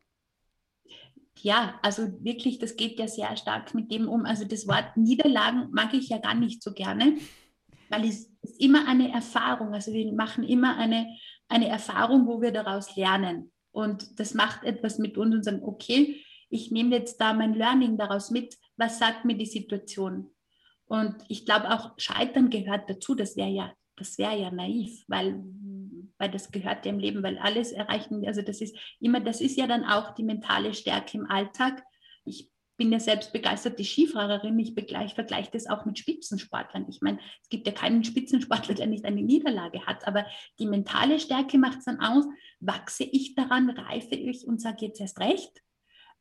Ja, 1.42 1.80
also 1.82 2.24
wirklich, 2.24 2.60
das 2.60 2.76
geht 2.76 3.00
ja 3.00 3.08
sehr 3.08 3.36
stark 3.36 3.74
mit 3.74 3.92
dem 3.92 4.08
um. 4.08 4.26
Also 4.26 4.46
das 4.46 4.68
Wort 4.68 4.96
Niederlagen 4.96 5.72
mag 5.72 5.94
ich 5.94 6.10
ja 6.10 6.20
gar 6.20 6.36
nicht 6.36 6.62
so 6.62 6.72
gerne, 6.72 7.18
weil 7.90 8.08
es 8.08 8.32
ist 8.44 8.62
immer 8.62 8.88
eine 8.88 9.12
Erfahrung. 9.12 9.74
Also 9.74 9.92
wir 9.92 10.14
machen 10.14 10.44
immer 10.44 10.78
eine, 10.78 11.18
eine 11.50 11.68
Erfahrung, 11.68 12.28
wo 12.28 12.42
wir 12.42 12.52
daraus 12.52 12.96
lernen. 12.96 13.52
Und 13.72 14.20
das 14.20 14.36
macht 14.36 14.64
etwas 14.64 15.00
mit 15.00 15.18
uns 15.18 15.36
und 15.36 15.44
sagen, 15.44 15.64
okay, 15.64 16.24
ich 16.50 16.72
nehme 16.72 16.96
jetzt 16.96 17.20
da 17.20 17.34
mein 17.34 17.56
Learning 17.56 17.98
daraus 17.98 18.30
mit. 18.30 18.56
Was 18.78 19.00
sagt 19.00 19.26
mir 19.26 19.36
die 19.36 19.48
Situation? 19.48 20.30
Und 20.86 21.16
ich 21.28 21.44
glaube 21.46 21.72
auch, 21.72 21.96
Scheitern 21.98 22.52
gehört 22.52 22.88
dazu. 22.88 23.16
Das 23.16 23.36
wäre 23.36 23.50
ja, 23.50 23.74
das 23.98 24.18
wäre 24.18 24.40
ja 24.40 24.52
naiv, 24.52 25.04
weil 25.08 25.44
weil 26.18 26.32
das 26.32 26.52
gehört 26.52 26.86
dem 26.86 27.00
Leben, 27.00 27.24
weil 27.24 27.38
alles 27.38 27.72
erreichen, 27.72 28.26
also 28.26 28.42
das 28.42 28.62
ist 28.62 28.76
immer, 29.00 29.20
das 29.20 29.42
ist 29.42 29.58
ja 29.58 29.68
dann 29.68 29.84
auch 29.84 30.14
die 30.16 30.24
mentale 30.24 30.74
Stärke 30.74 31.18
im 31.18 31.30
Alltag. 31.30 31.84
Ich 32.24 32.50
bin 32.78 32.92
ja 32.92 33.00
selbst 33.00 33.32
begeisterte 33.32 33.84
Skifahrerin, 33.84 34.60
ich 34.60 34.74
vergleiche 34.74 35.52
das 35.52 35.68
auch 35.68 35.86
mit 35.86 35.98
Spitzensportlern. 35.98 36.86
Ich 36.90 37.02
meine, 37.02 37.20
es 37.42 37.50
gibt 37.50 37.68
ja 37.68 37.74
keinen 37.74 38.04
Spitzensportler, 38.04 38.76
der 38.76 38.88
nicht 38.88 39.06
eine 39.06 39.22
Niederlage 39.22 39.86
hat, 39.86 40.06
aber 40.08 40.26
die 40.60 40.66
mentale 40.66 41.20
Stärke 41.20 41.58
macht 41.58 41.80
es 41.80 41.86
dann 41.86 42.02
aus, 42.02 42.26
wachse 42.60 43.04
ich 43.04 43.36
daran, 43.36 43.70
reife 43.70 44.16
ich 44.16 44.46
und 44.46 44.62
sage 44.62 44.86
jetzt 44.86 45.00
erst 45.00 45.20
recht. 45.20 45.62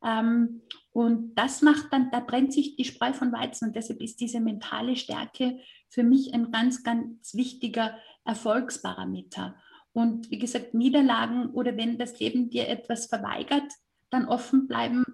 Ähm, 0.04 0.62
und 0.92 1.34
das 1.34 1.62
macht 1.62 1.92
dann, 1.92 2.10
da 2.10 2.20
trennt 2.20 2.52
sich 2.52 2.76
die 2.76 2.84
Spreu 2.84 3.12
von 3.12 3.32
Weizen 3.32 3.68
und 3.68 3.76
deshalb 3.76 4.00
ist 4.00 4.20
diese 4.20 4.40
mentale 4.40 4.96
Stärke 4.96 5.58
für 5.94 6.02
mich 6.02 6.34
ein 6.34 6.50
ganz, 6.50 6.82
ganz 6.82 7.34
wichtiger 7.34 7.96
Erfolgsparameter. 8.24 9.56
Und 9.92 10.28
wie 10.32 10.38
gesagt, 10.38 10.74
Niederlagen 10.74 11.50
oder 11.50 11.76
wenn 11.76 11.98
das 11.98 12.18
Leben 12.18 12.50
dir 12.50 12.68
etwas 12.68 13.06
verweigert, 13.06 13.70
dann 14.10 14.26
offen 14.26 14.66
bleiben, 14.66 15.04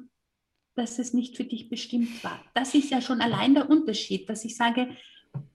dass 0.74 0.98
es 0.98 1.12
nicht 1.12 1.36
für 1.36 1.44
dich 1.44 1.68
bestimmt 1.68 2.24
war. 2.24 2.42
Das 2.54 2.74
ist 2.74 2.90
ja 2.90 3.02
schon 3.02 3.20
allein 3.20 3.54
der 3.54 3.68
Unterschied, 3.68 4.26
dass 4.30 4.44
ich 4.46 4.56
sage, 4.56 4.96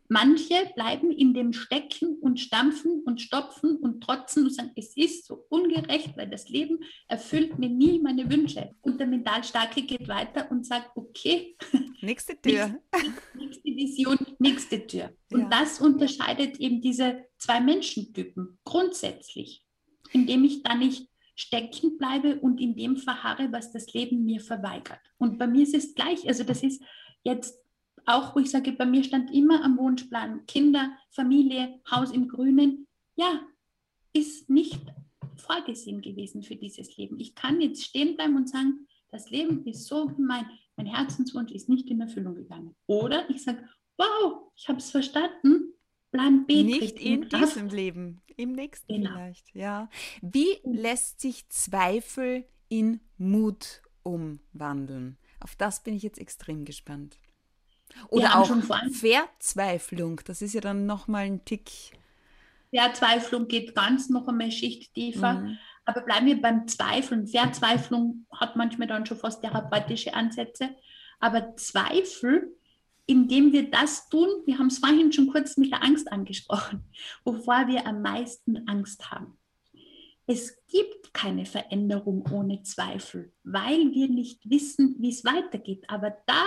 manche 0.08 0.72
bleiben 0.76 1.12
in 1.12 1.34
dem 1.34 1.54
Stecken 1.54 2.18
und 2.20 2.40
stampfen 2.40 3.02
und 3.06 3.22
stopfen 3.22 3.78
und 3.78 4.02
trotzen 4.02 4.46
und 4.46 4.52
sagen, 4.52 4.72
es 4.76 4.96
ist 4.96 5.26
so 5.26 5.46
ungerecht, 5.50 6.16
weil 6.16 6.30
das 6.30 6.50
Leben 6.50 6.80
erfüllt 7.08 7.58
mir 7.58 7.70
nie 7.70 8.00
meine 8.00 8.30
Wünsche. 8.30 8.76
Und 8.82 9.00
der 9.00 9.08
Mentalstarke 9.08 9.82
geht 9.82 10.08
weiter 10.08 10.50
und 10.52 10.66
sagt, 10.66 10.92
okay, 10.96 11.56
nächste 12.02 12.40
Tür. 12.40 12.80
Nächste, 12.94 13.38
nächste 13.38 13.64
Vision, 13.76 14.18
nächste 14.40 14.88
Tür. 14.88 15.14
Und 15.32 15.42
ja. 15.42 15.50
das 15.50 15.82
unterscheidet 15.82 16.60
eben 16.60 16.82
diese 16.82 17.26
zwei 17.38 17.60
Menschentypen 17.60 18.60
grundsätzlich, 18.64 19.64
indem 20.12 20.44
ich 20.44 20.64
da 20.64 20.76
nicht 20.76 21.08
stecken 21.36 21.98
bleibe 21.98 22.40
und 22.40 22.62
in 22.62 22.76
dem 22.76 22.96
verharre, 22.96 23.52
was 23.52 23.72
das 23.72 23.94
Leben 23.94 24.24
mir 24.24 24.40
verweigert. 24.40 25.02
Und 25.18 25.38
bei 25.38 25.48
mir 25.48 25.64
ist 25.64 25.76
es 25.76 25.94
gleich. 25.94 26.28
Also 26.28 26.44
das 26.44 26.64
ist 26.64 26.82
jetzt 27.24 27.65
auch, 28.06 28.36
wo 28.36 28.40
ich 28.40 28.52
sage, 28.52 28.72
bei 28.72 28.86
mir 28.86 29.04
stand 29.04 29.34
immer 29.34 29.64
am 29.64 29.78
Wunschplan 29.78 30.46
Kinder, 30.46 30.98
Familie, 31.10 31.80
Haus 31.90 32.12
im 32.12 32.28
Grünen. 32.28 32.88
Ja, 33.16 33.42
ist 34.14 34.50
nicht 34.50 34.82
vorgesehen 35.38 36.02
gewesen 36.02 36.44
für 36.44 36.56
dieses 36.56 36.96
Leben. 36.98 37.20
Ich 37.20 37.36
kann 37.36 37.62
jetzt 37.62 37.84
stehen 37.84 38.16
bleiben 38.16 38.36
und 38.36 38.50
sagen, 38.50 38.88
das 39.12 39.30
Leben 39.30 39.66
ist 39.66 39.86
so 39.86 40.08
gemein, 40.08 40.50
mein 40.76 40.88
Herzenswunsch 40.88 41.52
ist 41.52 41.70
nicht 41.70 41.90
in 41.90 42.02
Erfüllung 42.02 42.36
gegangen. 42.36 42.76
Oder 42.88 43.30
ich 43.30 43.44
sage, 43.44 43.68
wow, 43.98 44.52
ich 44.56 44.68
habe 44.68 44.80
es 44.80 44.92
verstanden, 44.92 45.74
Plan 46.12 46.46
B. 46.46 46.64
Nicht 46.64 47.00
in 47.00 47.28
diesem 47.30 47.70
Leben, 47.70 48.22
im 48.38 48.54
nächsten 48.54 48.94
genau. 48.94 49.12
vielleicht, 49.12 49.54
ja. 49.54 49.90
Wie 50.22 50.60
lässt 50.64 51.20
sich 51.20 51.48
Zweifel 51.50 52.46
in 52.70 53.02
Mut 53.18 53.82
umwandeln? 54.04 55.18
Auf 55.40 55.56
das 55.56 55.84
bin 55.84 55.94
ich 55.94 56.04
jetzt 56.04 56.20
extrem 56.20 56.66
gespannt. 56.66 57.18
Oder 58.10 58.40
auch 58.40 58.52
Verzweiflung, 58.92 60.22
das 60.26 60.42
ist 60.42 60.54
ja 60.54 60.62
dann 60.62 60.86
nochmal 60.86 61.26
ein 61.26 61.44
Tick. 61.46 61.72
Verzweiflung 62.74 63.48
geht 63.48 63.76
ganz 63.76 64.10
noch 64.10 64.28
einmal 64.28 64.52
Schicht 64.52 64.94
tiefer. 64.94 65.34
Mhm. 65.34 65.58
Aber 65.86 66.02
bleiben 66.02 66.26
wir 66.26 66.42
beim 66.42 66.68
Zweifeln. 66.68 67.28
Verzweiflung 67.28 68.26
hat 68.32 68.56
manchmal 68.56 68.88
dann 68.88 69.06
schon 69.06 69.18
fast 69.18 69.42
therapeutische 69.42 70.14
Ansätze. 70.14 70.70
Aber 71.20 71.56
Zweifel, 71.56 72.56
indem 73.06 73.54
wir 73.54 73.70
das 73.70 74.10
tun, 74.10 74.28
wir 74.46 74.58
haben 74.58 74.68
es 74.68 74.80
vorhin 74.80 75.14
schon 75.14 75.28
kurz 75.28 75.58
mit 75.58 75.72
der 75.72 75.84
Angst 75.84 76.12
angesprochen, 76.12 76.84
wovor 77.24 77.68
wir 77.68 77.86
am 77.86 78.02
meisten 78.02 78.68
Angst 78.68 79.12
haben. 79.12 79.38
Es 80.28 80.58
gibt 80.68 81.14
keine 81.14 81.46
Veränderung 81.46 82.26
ohne 82.32 82.64
Zweifel, 82.64 83.32
weil 83.44 83.92
wir 83.92 84.10
nicht 84.10 84.50
wissen, 84.50 84.96
wie 85.00 85.10
es 85.10 85.24
weitergeht. 85.24 85.86
Aber 85.88 86.18
da 86.26 86.44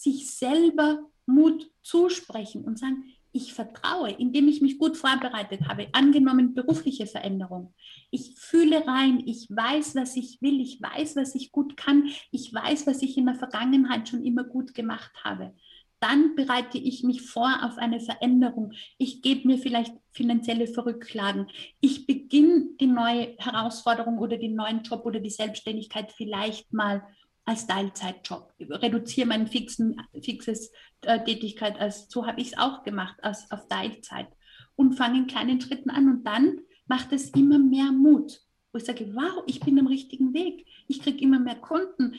sich 0.00 0.30
selber 0.30 1.00
Mut 1.26 1.70
zusprechen 1.82 2.64
und 2.64 2.78
sagen, 2.78 3.04
ich 3.32 3.52
vertraue, 3.52 4.10
indem 4.10 4.48
ich 4.48 4.62
mich 4.62 4.78
gut 4.78 4.96
vorbereitet 4.96 5.68
habe, 5.68 5.88
angenommen 5.92 6.54
berufliche 6.54 7.06
Veränderung. 7.06 7.74
Ich 8.10 8.34
fühle 8.36 8.86
rein, 8.86 9.22
ich 9.26 9.46
weiß, 9.50 9.94
was 9.94 10.16
ich 10.16 10.40
will, 10.40 10.60
ich 10.60 10.80
weiß, 10.80 11.16
was 11.16 11.34
ich 11.34 11.52
gut 11.52 11.76
kann, 11.76 12.10
ich 12.30 12.52
weiß, 12.52 12.86
was 12.86 13.02
ich 13.02 13.18
in 13.18 13.26
der 13.26 13.34
Vergangenheit 13.34 14.08
schon 14.08 14.24
immer 14.24 14.44
gut 14.44 14.74
gemacht 14.74 15.12
habe. 15.22 15.52
Dann 16.00 16.34
bereite 16.34 16.78
ich 16.78 17.04
mich 17.04 17.22
vor 17.22 17.62
auf 17.62 17.78
eine 17.78 18.00
Veränderung. 18.00 18.72
Ich 18.98 19.22
gebe 19.22 19.48
mir 19.48 19.58
vielleicht 19.58 19.94
finanzielle 20.12 20.66
Verrücklagen. 20.66 21.48
Ich 21.80 22.06
beginne 22.06 22.68
die 22.80 22.86
neue 22.86 23.34
Herausforderung 23.38 24.18
oder 24.18 24.36
den 24.36 24.54
neuen 24.54 24.82
Job 24.82 25.04
oder 25.04 25.20
die 25.20 25.30
Selbstständigkeit 25.30 26.12
vielleicht 26.12 26.72
mal 26.72 27.02
als 27.46 27.66
Teilzeitjob, 27.66 28.52
reduziere 28.58 29.28
mein 29.28 29.46
fixen, 29.46 29.96
fixes 30.20 30.72
äh, 31.02 31.22
Tätigkeit, 31.24 31.78
als, 31.78 32.08
so 32.10 32.26
habe 32.26 32.40
ich 32.40 32.48
es 32.48 32.58
auch 32.58 32.82
gemacht, 32.82 33.16
als, 33.22 33.50
auf 33.52 33.68
Teilzeit 33.68 34.28
und 34.74 34.94
fange 34.94 35.18
in 35.18 35.26
kleinen 35.28 35.60
Schritten 35.60 35.88
an 35.88 36.08
und 36.08 36.24
dann 36.24 36.60
macht 36.86 37.12
es 37.12 37.30
immer 37.30 37.58
mehr 37.58 37.92
Mut, 37.92 38.40
wo 38.72 38.78
ich 38.78 38.84
sage, 38.84 39.14
wow, 39.14 39.44
ich 39.46 39.60
bin 39.60 39.78
am 39.78 39.86
richtigen 39.86 40.34
Weg, 40.34 40.66
ich 40.88 41.00
kriege 41.00 41.20
immer 41.20 41.38
mehr 41.38 41.54
Kunden, 41.54 42.16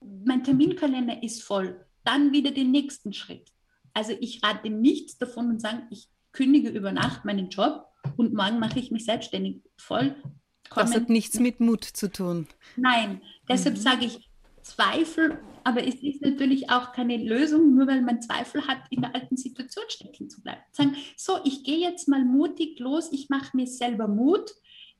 mein 0.00 0.44
Terminkalender 0.44 1.22
ist 1.22 1.42
voll, 1.42 1.84
dann 2.04 2.32
wieder 2.32 2.50
den 2.50 2.70
nächsten 2.70 3.12
Schritt. 3.12 3.52
Also 3.92 4.12
ich 4.18 4.42
rate 4.42 4.70
nichts 4.70 5.18
davon 5.18 5.50
und 5.50 5.60
sage, 5.60 5.82
ich 5.90 6.08
kündige 6.32 6.70
über 6.70 6.92
Nacht 6.92 7.26
meinen 7.26 7.50
Job 7.50 7.84
und 8.16 8.32
morgen 8.32 8.58
mache 8.58 8.78
ich 8.78 8.90
mich 8.90 9.04
selbstständig 9.04 9.62
voll. 9.76 10.16
Das 10.74 10.94
hat 10.94 11.10
nichts 11.10 11.38
mit 11.38 11.60
Mut 11.60 11.84
zu 11.84 12.10
tun. 12.10 12.46
Nein, 12.76 13.20
deshalb 13.48 13.76
mhm. 13.76 13.80
sage 13.80 14.04
ich, 14.06 14.29
Zweifel, 14.62 15.38
aber 15.64 15.86
es 15.86 16.02
ist 16.02 16.22
natürlich 16.22 16.70
auch 16.70 16.92
keine 16.92 17.16
Lösung, 17.16 17.74
nur 17.74 17.86
weil 17.86 18.02
man 18.02 18.20
Zweifel 18.20 18.66
hat, 18.66 18.78
in 18.90 19.02
der 19.02 19.14
alten 19.14 19.36
Situation 19.36 19.84
stecken 19.88 20.28
zu 20.28 20.42
bleiben. 20.42 20.60
Sagen, 20.72 20.96
so, 21.16 21.38
ich 21.44 21.64
gehe 21.64 21.78
jetzt 21.78 22.08
mal 22.08 22.24
mutig 22.24 22.78
los, 22.78 23.10
ich 23.12 23.28
mache 23.28 23.56
mir 23.56 23.66
selber 23.66 24.08
Mut, 24.08 24.50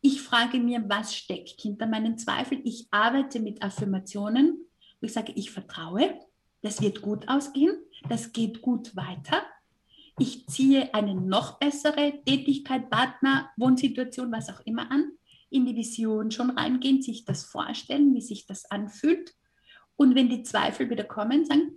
ich 0.03 0.23
frage 0.23 0.59
mir, 0.59 0.85
was 0.88 1.14
steckt 1.14 1.61
hinter 1.61 1.87
meinen 1.87 2.16
Zweifeln, 2.18 2.62
ich 2.64 2.88
arbeite 2.90 3.40
mit 3.40 3.62
Affirmationen, 3.62 4.66
wo 5.01 5.07
ich 5.07 5.12
sage, 5.12 5.33
ich 5.35 5.51
vertraue, 5.51 6.18
das 6.62 6.81
wird 6.81 7.03
gut 7.03 7.29
ausgehen, 7.29 7.77
das 8.09 8.33
geht 8.33 8.62
gut 8.62 8.96
weiter. 8.96 9.42
Ich 10.18 10.46
ziehe 10.46 10.92
eine 10.94 11.14
noch 11.14 11.59
bessere 11.59 12.23
Tätigkeit, 12.25 12.90
Partner, 12.90 13.51
Wohnsituation, 13.57 14.31
was 14.33 14.51
auch 14.51 14.61
immer 14.66 14.90
an, 14.90 15.12
in 15.49 15.64
die 15.64 15.77
Vision 15.77 16.31
schon 16.31 16.51
reingehen, 16.51 17.03
sich 17.03 17.25
das 17.25 17.44
vorstellen, 17.44 18.14
wie 18.14 18.20
sich 18.20 18.46
das 18.46 18.70
anfühlt 18.70 19.35
und 20.01 20.15
wenn 20.15 20.31
die 20.31 20.43
Zweifel 20.43 20.89
wieder 20.89 21.05
kommen, 21.05 21.45
sagen, 21.45 21.73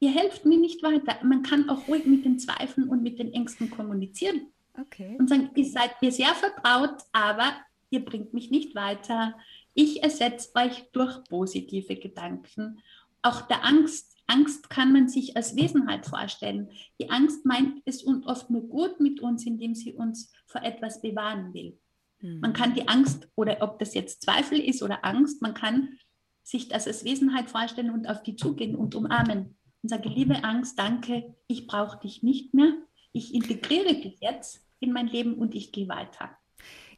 ihr 0.00 0.10
helft 0.10 0.44
mir 0.44 0.58
nicht 0.58 0.82
weiter. 0.82 1.16
Man 1.22 1.44
kann 1.44 1.70
auch 1.70 1.86
ruhig 1.86 2.04
mit 2.06 2.24
den 2.24 2.40
Zweifeln 2.40 2.88
und 2.88 3.04
mit 3.04 3.20
den 3.20 3.32
Ängsten 3.32 3.70
kommunizieren. 3.70 4.48
Okay. 4.76 5.14
Und 5.16 5.28
sagen, 5.28 5.48
ihr 5.54 5.66
seid 5.66 6.02
mir 6.02 6.10
sehr 6.10 6.34
vertraut, 6.34 6.96
aber 7.12 7.52
ihr 7.90 8.04
bringt 8.04 8.34
mich 8.34 8.50
nicht 8.50 8.74
weiter. 8.74 9.38
Ich 9.74 10.02
ersetze 10.02 10.50
euch 10.56 10.90
durch 10.90 11.22
positive 11.28 11.94
Gedanken. 11.94 12.80
Auch 13.22 13.42
der 13.42 13.64
Angst, 13.64 14.16
Angst 14.26 14.68
kann 14.68 14.92
man 14.92 15.08
sich 15.08 15.36
als 15.36 15.54
Wesenheit 15.54 16.04
vorstellen. 16.06 16.68
Die 17.00 17.10
Angst 17.10 17.46
meint 17.46 17.80
es 17.84 18.02
und 18.02 18.26
oft 18.26 18.50
nur 18.50 18.66
gut 18.66 18.98
mit 18.98 19.20
uns, 19.20 19.46
indem 19.46 19.76
sie 19.76 19.92
uns 19.92 20.32
vor 20.46 20.64
etwas 20.64 21.00
bewahren 21.00 21.54
will. 21.54 21.78
Mhm. 22.22 22.40
Man 22.40 22.54
kann 22.54 22.74
die 22.74 22.88
Angst, 22.88 23.28
oder 23.36 23.58
ob 23.60 23.78
das 23.78 23.94
jetzt 23.94 24.22
Zweifel 24.22 24.58
ist 24.58 24.82
oder 24.82 25.04
Angst, 25.04 25.42
man 25.42 25.54
kann 25.54 25.96
sich 26.42 26.68
das 26.68 26.86
als 26.86 27.04
Wesenheit 27.04 27.50
vorstellen 27.50 27.90
und 27.90 28.08
auf 28.08 28.22
die 28.22 28.36
zugehen 28.36 28.74
und 28.74 28.94
umarmen 28.94 29.56
und 29.82 29.88
sage, 29.88 30.08
liebe 30.08 30.44
Angst, 30.44 30.78
danke, 30.78 31.34
ich 31.46 31.66
brauche 31.66 32.00
dich 32.00 32.22
nicht 32.22 32.54
mehr, 32.54 32.72
ich 33.12 33.34
integriere 33.34 33.94
dich 33.94 34.18
jetzt 34.20 34.66
in 34.80 34.92
mein 34.92 35.06
Leben 35.06 35.34
und 35.34 35.54
ich 35.54 35.72
gehe 35.72 35.88
weiter. 35.88 36.30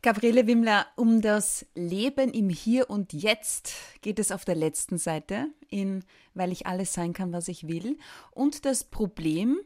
Gabriele 0.03 0.47
Wimmler, 0.47 0.87
um 0.97 1.23
das 1.23 1.67
Leben 1.75 2.31
im 2.31 2.51
Hier 2.51 2.91
und 2.91 3.15
Jetzt 3.15 3.73
geht 4.03 4.19
es 4.19 4.33
auf 4.33 4.45
der 4.45 4.55
letzten 4.55 4.99
Seite 4.99 5.47
in 5.71 6.05
Weil 6.35 6.53
ich 6.53 6.67
alles 6.67 6.93
sein 6.93 7.15
kann, 7.15 7.33
was 7.33 7.49
ich 7.49 7.69
will 7.69 7.97
und 8.33 8.67
das 8.67 8.85
Problem 8.85 9.59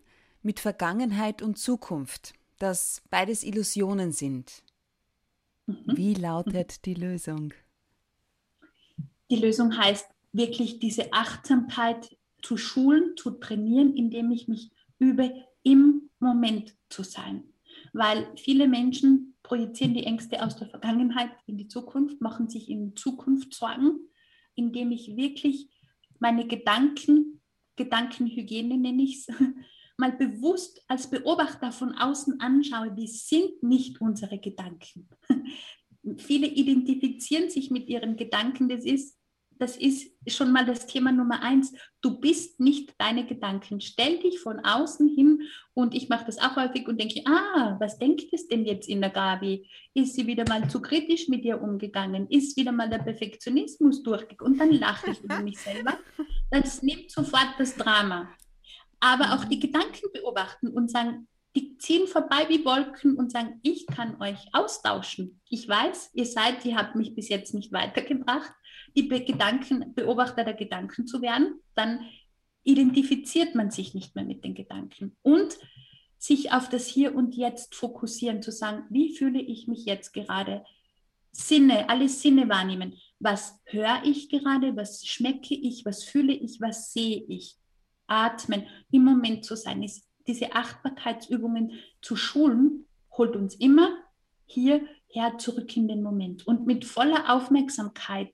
mit 0.42 0.60
Vergangenheit 0.60 1.42
und 1.42 1.58
Zukunft, 1.58 2.34
dass 2.58 3.02
beides 3.10 3.42
Illusionen 3.42 4.12
sind. 4.12 4.62
Mhm. 5.66 5.82
Wie 5.86 6.14
lautet 6.14 6.84
die 6.84 6.94
Lösung? 6.94 7.52
Die 9.30 9.36
Lösung 9.36 9.76
heißt 9.76 10.08
wirklich 10.32 10.78
diese 10.78 11.12
Achtsamkeit 11.12 12.16
zu 12.42 12.56
schulen, 12.56 13.16
zu 13.16 13.32
trainieren, 13.32 13.94
indem 13.94 14.30
ich 14.30 14.48
mich 14.48 14.70
übe, 14.98 15.32
im 15.62 16.10
Moment 16.18 16.76
zu 16.88 17.02
sein. 17.02 17.44
Weil 17.92 18.30
viele 18.36 18.68
Menschen 18.68 19.36
projizieren 19.42 19.94
die 19.94 20.04
Ängste 20.04 20.44
aus 20.44 20.56
der 20.56 20.68
Vergangenheit 20.68 21.30
in 21.46 21.56
die 21.56 21.68
Zukunft, 21.68 22.20
machen 22.20 22.48
sich 22.48 22.68
in 22.68 22.96
Zukunft 22.96 23.54
Sorgen, 23.54 23.98
indem 24.54 24.90
ich 24.90 25.16
wirklich 25.16 25.68
meine 26.18 26.46
Gedanken, 26.46 27.40
Gedankenhygiene 27.76 28.76
nenne 28.76 29.02
ich 29.02 29.28
es, 29.28 29.36
mal 29.96 30.12
bewusst 30.12 30.82
als 30.88 31.10
Beobachter 31.10 31.72
von 31.72 31.92
außen 31.92 32.40
anschaue, 32.40 32.92
die 32.92 33.08
sind 33.08 33.62
nicht 33.62 34.00
unsere 34.00 34.38
Gedanken. 34.38 35.08
Viele 36.18 36.46
identifizieren 36.46 37.50
sich 37.50 37.70
mit 37.70 37.88
ihren 37.88 38.16
Gedanken, 38.16 38.68
das 38.68 38.84
ist 38.84 39.17
das 39.58 39.76
ist 39.76 40.12
schon 40.26 40.52
mal 40.52 40.64
das 40.64 40.86
Thema 40.86 41.12
Nummer 41.12 41.42
eins. 41.42 41.72
Du 42.00 42.18
bist 42.18 42.60
nicht 42.60 42.94
deine 42.98 43.26
Gedanken. 43.26 43.80
Stell 43.80 44.18
dich 44.18 44.40
von 44.40 44.64
außen 44.64 45.08
hin 45.08 45.42
und 45.74 45.94
ich 45.94 46.08
mache 46.08 46.26
das 46.26 46.38
auch 46.38 46.56
häufig 46.56 46.86
und 46.88 47.00
denke, 47.00 47.22
ah, 47.26 47.76
was 47.80 47.98
denkt 47.98 48.32
es 48.32 48.48
denn 48.48 48.64
jetzt 48.64 48.88
in 48.88 49.00
der 49.00 49.10
Gabi? 49.10 49.68
Ist 49.94 50.14
sie 50.14 50.26
wieder 50.26 50.44
mal 50.48 50.68
zu 50.68 50.80
kritisch 50.80 51.28
mit 51.28 51.44
dir 51.44 51.60
umgegangen? 51.60 52.28
Ist 52.28 52.56
wieder 52.56 52.72
mal 52.72 52.88
der 52.88 52.98
Perfektionismus 52.98 54.02
durchgegangen? 54.02 54.52
Und 54.52 54.58
dann 54.58 54.72
lache 54.72 55.10
ich 55.10 55.20
über 55.22 55.40
mich 55.40 55.58
selber. 55.58 55.98
Das 56.50 56.82
nimmt 56.82 57.10
sofort 57.10 57.54
das 57.58 57.76
Drama. 57.76 58.28
Aber 59.00 59.34
auch 59.34 59.44
die 59.44 59.60
Gedanken 59.60 60.10
beobachten 60.12 60.68
und 60.68 60.90
sagen, 60.90 61.28
die 61.54 61.76
ziehen 61.78 62.06
vorbei 62.06 62.46
wie 62.48 62.64
Wolken 62.64 63.16
und 63.16 63.32
sagen, 63.32 63.60
ich 63.62 63.86
kann 63.86 64.20
euch 64.20 64.38
austauschen. 64.52 65.40
Ich 65.48 65.68
weiß, 65.68 66.10
ihr 66.14 66.26
seid, 66.26 66.64
ihr 66.64 66.76
habt 66.76 66.94
mich 66.94 67.14
bis 67.14 67.28
jetzt 67.28 67.54
nicht 67.54 67.72
weitergebracht, 67.72 68.52
die 68.98 69.04
Be 69.04 69.20
Gedanken, 69.20 69.94
Beobachter 69.94 70.42
der 70.42 70.54
Gedanken 70.54 71.06
zu 71.06 71.22
werden, 71.22 71.60
dann 71.76 72.00
identifiziert 72.64 73.54
man 73.54 73.70
sich 73.70 73.94
nicht 73.94 74.16
mehr 74.16 74.24
mit 74.24 74.42
den 74.42 74.54
Gedanken 74.54 75.16
und 75.22 75.56
sich 76.18 76.50
auf 76.50 76.68
das 76.68 76.88
Hier 76.88 77.14
und 77.14 77.36
Jetzt 77.36 77.76
fokussieren, 77.76 78.42
zu 78.42 78.50
sagen, 78.50 78.86
wie 78.90 79.14
fühle 79.16 79.40
ich 79.40 79.68
mich 79.68 79.84
jetzt 79.84 80.12
gerade? 80.12 80.64
Sinne, 81.30 81.88
alle 81.88 82.08
Sinne 82.08 82.48
wahrnehmen. 82.48 82.94
Was 83.20 83.60
höre 83.66 84.02
ich 84.04 84.28
gerade? 84.28 84.74
Was 84.76 85.06
schmecke 85.06 85.54
ich? 85.54 85.84
Was 85.84 86.02
fühle 86.02 86.32
ich? 86.32 86.60
Was 86.60 86.92
sehe 86.92 87.22
ich? 87.28 87.54
Atmen, 88.08 88.66
im 88.90 89.04
Moment 89.04 89.44
zu 89.44 89.54
sein, 89.54 89.84
ist 89.84 90.08
diese 90.26 90.54
Achtbarkeitsübungen 90.54 91.72
zu 92.02 92.16
schulen, 92.16 92.86
holt 93.16 93.36
uns 93.36 93.54
immer 93.54 93.90
hierher 94.46 95.38
zurück 95.38 95.76
in 95.76 95.86
den 95.86 96.02
Moment 96.02 96.48
und 96.48 96.66
mit 96.66 96.84
voller 96.84 97.32
Aufmerksamkeit 97.32 98.32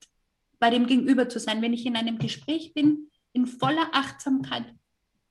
bei 0.65 0.71
dem 0.71 0.87
Gegenüber 0.87 1.29
zu 1.29 1.39
sein. 1.39 1.61
Wenn 1.61 1.75
ich 1.75 1.85
in 1.85 1.95
einem 1.95 2.17
Gespräch 2.17 2.73
bin, 2.73 3.11
in 3.35 3.47
voller 3.47 3.91
Achtsamkeit 3.93 4.65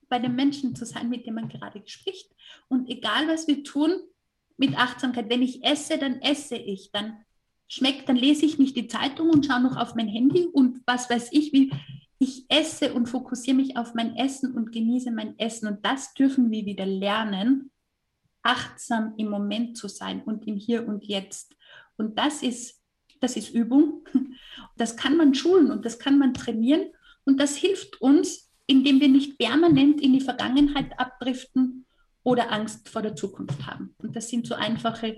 bei 0.07 0.19
dem 0.19 0.35
Menschen 0.35 0.75
zu 0.75 0.85
sein, 0.85 1.09
mit 1.09 1.25
dem 1.25 1.33
man 1.33 1.49
gerade 1.49 1.81
spricht. 1.87 2.29
Und 2.67 2.87
egal, 2.87 3.27
was 3.27 3.47
wir 3.47 3.63
tun, 3.63 3.95
mit 4.57 4.77
Achtsamkeit. 4.77 5.31
Wenn 5.31 5.41
ich 5.41 5.63
esse, 5.63 5.97
dann 5.97 6.21
esse 6.21 6.55
ich. 6.55 6.91
Dann 6.91 7.17
schmeckt, 7.67 8.07
dann 8.09 8.15
lese 8.15 8.45
ich 8.45 8.59
nicht 8.59 8.75
die 8.75 8.85
Zeitung 8.85 9.31
und 9.31 9.47
schaue 9.47 9.61
noch 9.61 9.75
auf 9.75 9.95
mein 9.95 10.07
Handy 10.07 10.45
und 10.53 10.81
was 10.85 11.09
weiß 11.09 11.29
ich, 11.31 11.51
wie 11.51 11.71
ich 12.19 12.45
esse 12.49 12.93
und 12.93 13.07
fokussiere 13.07 13.57
mich 13.57 13.75
auf 13.75 13.95
mein 13.95 14.15
Essen 14.15 14.53
und 14.53 14.71
genieße 14.71 15.09
mein 15.09 15.39
Essen. 15.39 15.67
Und 15.67 15.83
das 15.83 16.13
dürfen 16.13 16.51
wir 16.51 16.67
wieder 16.67 16.85
lernen, 16.85 17.71
achtsam 18.43 19.15
im 19.17 19.31
Moment 19.31 19.77
zu 19.77 19.87
sein 19.87 20.21
und 20.21 20.45
im 20.45 20.57
Hier 20.57 20.87
und 20.87 21.03
Jetzt. 21.05 21.55
Und 21.97 22.19
das 22.19 22.43
ist, 22.43 22.82
das 23.23 23.35
ist 23.37 23.53
Übung. 23.53 24.05
Das 24.75 24.97
kann 24.97 25.17
man 25.17 25.35
schulen 25.35 25.69
und 25.69 25.85
das 25.85 25.99
kann 25.99 26.17
man 26.17 26.33
trainieren. 26.33 26.87
Und 27.25 27.39
das 27.39 27.55
hilft 27.55 28.01
uns, 28.01 28.51
indem 28.65 28.99
wir 28.99 29.07
nicht 29.07 29.37
permanent 29.37 30.01
in 30.01 30.13
die 30.13 30.19
Vergangenheit 30.19 30.99
abdriften 30.99 31.85
oder 32.23 32.51
Angst 32.51 32.89
vor 32.89 33.03
der 33.03 33.15
Zukunft 33.15 33.67
haben. 33.67 33.93
Und 33.99 34.15
das 34.15 34.29
sind 34.29 34.47
so 34.47 34.55
einfache 34.55 35.17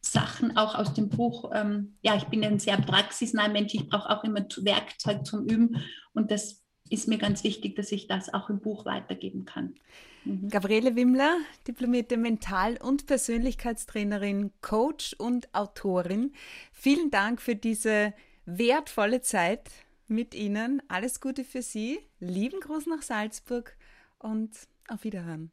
Sachen 0.00 0.56
auch 0.56 0.74
aus 0.74 0.94
dem 0.94 1.10
Buch. 1.10 1.52
Ähm, 1.54 1.96
ja, 2.02 2.16
ich 2.16 2.24
bin 2.24 2.44
ein 2.44 2.58
sehr 2.58 2.76
praxisnaher 2.76 3.50
Mensch. 3.50 3.72
Ich 3.74 3.88
brauche 3.88 4.10
auch 4.10 4.24
immer 4.24 4.40
Werkzeug 4.40 5.24
zum 5.24 5.46
Üben. 5.46 5.80
Und 6.12 6.32
das 6.32 6.64
ist 6.90 7.06
mir 7.06 7.18
ganz 7.18 7.44
wichtig, 7.44 7.76
dass 7.76 7.92
ich 7.92 8.08
das 8.08 8.34
auch 8.34 8.50
im 8.50 8.60
Buch 8.60 8.84
weitergeben 8.84 9.44
kann. 9.44 9.76
Mhm. 10.24 10.48
Gabriele 10.48 10.96
Wimmler, 10.96 11.36
diplomierte 11.66 12.16
Mental- 12.16 12.78
und 12.80 13.06
Persönlichkeitstrainerin, 13.06 14.52
Coach 14.60 15.14
und 15.18 15.52
Autorin. 15.54 16.32
Vielen 16.72 17.10
Dank 17.10 17.40
für 17.40 17.56
diese 17.56 18.14
wertvolle 18.44 19.20
Zeit 19.20 19.70
mit 20.08 20.34
Ihnen. 20.34 20.82
Alles 20.88 21.20
Gute 21.20 21.44
für 21.44 21.62
Sie. 21.62 21.98
Lieben 22.20 22.60
Gruß 22.60 22.86
nach 22.86 23.02
Salzburg 23.02 23.76
und 24.18 24.50
auf 24.88 25.04
Wiederhören. 25.04 25.50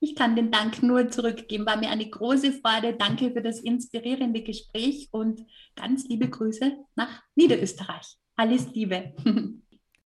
Ich 0.00 0.14
kann 0.14 0.36
den 0.36 0.52
Dank 0.52 0.82
nur 0.82 1.08
zurückgeben. 1.08 1.66
War 1.66 1.76
mir 1.76 1.90
eine 1.90 2.08
große 2.08 2.52
Freude. 2.52 2.94
Danke 2.94 3.32
für 3.32 3.42
das 3.42 3.60
inspirierende 3.60 4.42
Gespräch 4.42 5.08
und 5.10 5.44
ganz 5.74 6.06
liebe 6.06 6.28
Grüße 6.28 6.76
nach 6.94 7.22
Niederösterreich. 7.34 8.16
Alles 8.36 8.72
Liebe. 8.72 9.14